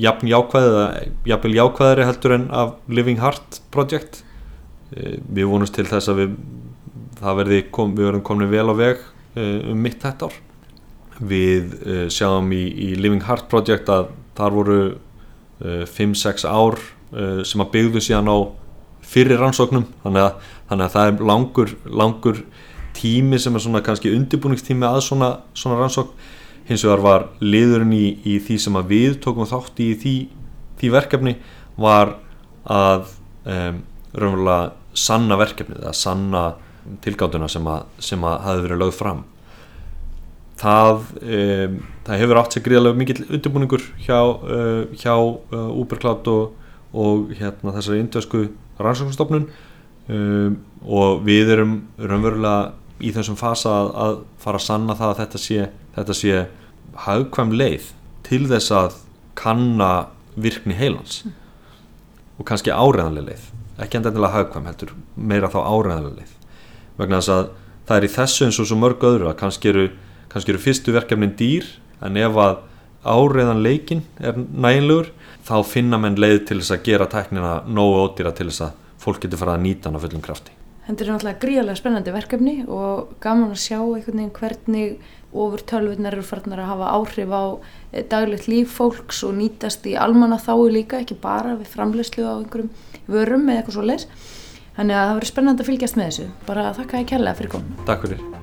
jafn 0.00 0.30
jákvæðið 0.30 0.76
eða 0.78 1.06
jafnvel 1.28 1.56
jákvæðari 1.58 2.06
heldur 2.08 2.36
en 2.36 2.50
af 2.54 2.76
Living 2.88 3.20
Heart 3.20 3.60
Project. 3.74 4.22
Við 4.90 5.46
vonumst 5.46 5.74
til 5.76 5.84
þess 5.86 6.10
að 6.10 6.22
við 6.22 6.36
verði, 7.20 7.58
kom, 7.70 7.92
við 7.94 8.08
verðum 8.08 8.24
komin 8.26 8.50
vel 8.50 8.70
á 8.70 8.74
veg 8.74 9.02
um 9.38 9.82
mitt 9.84 10.00
þetta 10.02 10.30
ár 10.30 10.38
við 11.20 11.74
sjáum 12.12 12.48
í, 12.56 12.64
í 12.70 12.88
Living 12.96 13.24
Heart 13.26 13.50
Project 13.52 13.90
að 13.92 14.10
þar 14.38 14.56
voru 14.56 14.80
5-6 15.60 16.46
ár 16.48 16.78
sem 17.44 17.60
að 17.60 17.72
byggðu 17.74 18.00
síðan 18.00 18.30
á 18.32 18.38
fyrir 19.10 19.40
rannsóknum. 19.40 19.86
Þannig 20.04 20.26
að, 20.26 20.50
þannig 20.70 20.86
að 20.86 20.94
það 20.94 21.08
er 21.10 21.22
langur, 21.30 21.72
langur 22.00 22.42
tími 22.96 23.40
sem 23.40 23.56
er 23.56 23.64
svona 23.64 23.82
kannski 23.84 24.12
undirbúningstími 24.14 24.86
að 24.88 25.00
svona, 25.06 25.30
svona 25.56 25.80
rannsókn. 25.80 26.28
Hins 26.70 26.84
vegar 26.86 27.02
var 27.02 27.28
liðurinn 27.42 27.94
í, 27.96 28.06
í 28.24 28.38
því 28.44 28.58
sem 28.62 28.76
að 28.78 28.92
við 28.92 29.16
tókum 29.24 29.48
þátt 29.48 29.80
í 29.82 29.90
því, 29.98 30.16
því 30.78 30.90
verkefni 30.94 31.36
var 31.80 32.14
að 32.70 33.08
um, 33.48 33.80
raunverulega 34.14 34.70
sanna 35.00 35.38
verkefni 35.40 35.78
eða 35.80 35.94
sanna 35.96 36.44
tilgáttuna 37.02 37.48
sem 37.50 37.66
að, 37.70 37.88
sem 38.02 38.22
að 38.26 38.38
hafi 38.46 38.64
verið 38.66 38.82
lögð 38.84 38.96
fram 38.98 39.24
það, 40.60 41.04
um, 41.22 41.76
það 42.06 42.22
hefur 42.22 42.40
átt 42.40 42.56
sér 42.56 42.64
gríðarlega 42.66 43.00
mikill 43.00 43.24
undirbúningur 43.26 43.84
hjá, 44.04 44.18
uh, 44.20 44.82
hjá 45.00 45.14
uh, 45.16 45.80
Ubercloud 45.80 46.30
og, 46.32 46.70
og 46.92 47.32
hérna, 47.38 47.74
þessari 47.76 48.02
indvesku 48.04 48.44
rannsóknstofnun 48.80 49.48
um, 50.10 50.58
og 50.84 51.24
við 51.26 51.54
erum 51.56 51.76
raunverulega 51.98 52.74
í 53.00 53.12
þessum 53.16 53.38
fasa 53.40 53.72
að, 53.72 53.92
að 54.04 54.16
fara 54.42 54.60
að 54.60 54.66
sanna 54.66 54.96
það 54.98 55.14
að 55.14 55.20
þetta 55.22 55.42
sé, 55.44 55.68
þetta 55.96 56.16
sé 56.16 56.40
hagkvæm 57.06 57.54
leið 57.56 57.92
til 58.26 58.42
þess 58.50 58.74
að 58.76 58.98
kanna 59.38 59.92
virkni 60.40 60.76
heilans. 60.76 61.22
Mm. 61.24 61.36
og 62.40 62.46
kannski 62.48 62.72
áreðanlega 62.72 63.34
leið. 63.34 63.48
Ekki 63.84 63.98
endilega 63.98 64.32
hagkvæm 64.32 64.68
heldur 64.68 64.92
meira 65.16 65.50
þá 65.52 65.58
áreðanlega 65.60 66.22
leið. 66.22 66.36
Vegna 66.96 67.18
þess 67.20 67.32
að 67.34 67.50
það 67.88 67.96
er 67.96 68.06
í 68.06 68.12
þessu 68.14 68.46
eins 68.46 68.60
og 68.62 68.68
svo 68.70 68.78
mörg 68.80 69.04
öðru 69.04 69.28
að 69.28 69.36
kannski 69.42 69.70
eru, 69.72 69.84
kannski 70.32 70.54
eru 70.54 70.62
fyrstu 70.62 70.94
verkefnin 70.96 71.34
dýr 71.38 71.66
en 72.04 72.16
ef 72.20 72.38
að 72.40 72.62
áreðan 73.04 73.64
leikin 73.64 74.04
er 74.20 74.36
næginlegur 74.36 75.12
þá 75.48 75.56
finna 75.66 75.98
menn 76.00 76.18
leið 76.20 76.40
til 76.48 76.60
þess 76.60 76.76
að 76.76 76.86
gera 76.88 77.10
tæknina 77.10 77.60
nógu 77.66 78.00
ódýra 78.04 78.34
til 78.36 78.50
þess 78.50 78.68
að 78.68 78.96
fólk 79.00 79.22
getur 79.24 79.40
farað 79.40 79.60
að 79.60 79.68
nýta 79.68 79.88
hann 79.88 80.00
á 80.00 80.04
fullum 80.04 80.24
krafti 80.24 80.56
Þetta 80.90 81.04
er 81.04 81.10
náttúrulega 81.12 81.40
gríðarlega 81.44 81.78
spennandi 81.78 82.12
verkefni 82.14 82.54
og 82.66 83.10
gaman 83.22 83.52
að 83.54 83.60
sjá 83.62 83.76
einhvern 83.78 84.16
veginn 84.18 84.32
hvernig 84.34 84.96
ofur 85.30 85.62
tölvurnar 85.70 86.16
eru 86.16 86.24
farnar 86.26 86.64
að 86.64 86.70
hafa 86.72 86.88
áhrif 86.96 87.30
á 87.30 87.44
eh, 87.92 88.02
daglegt 88.10 88.48
líf 88.50 88.74
fólks 88.74 89.22
og 89.28 89.36
nýtast 89.38 89.86
í 89.86 89.94
almanna 89.94 90.40
þái 90.42 90.66
líka, 90.74 91.04
ekki 91.04 91.20
bara 91.22 91.54
við 91.60 91.70
framleyslu 91.76 92.26
á 92.26 92.34
einhverjum 92.40 92.74
vörum 93.06 93.46
eða 93.46 93.62
eitthvað 93.62 93.78
svo 93.78 93.86
leis. 93.86 94.08
Þannig 94.74 94.98
að 94.98 95.06
það 95.06 95.16
verður 95.20 95.34
spennandi 95.34 95.66
að 95.66 95.72
fylgjast 95.72 96.00
með 96.00 96.10
þessu. 96.10 96.28
Bara 96.50 96.68
þakka 96.80 97.04
ég 97.04 97.10
kærlega 97.14 97.38
fyrir 97.42 97.58
komin. 97.58 97.82
Takk 97.86 98.08
fyrir 98.08 98.39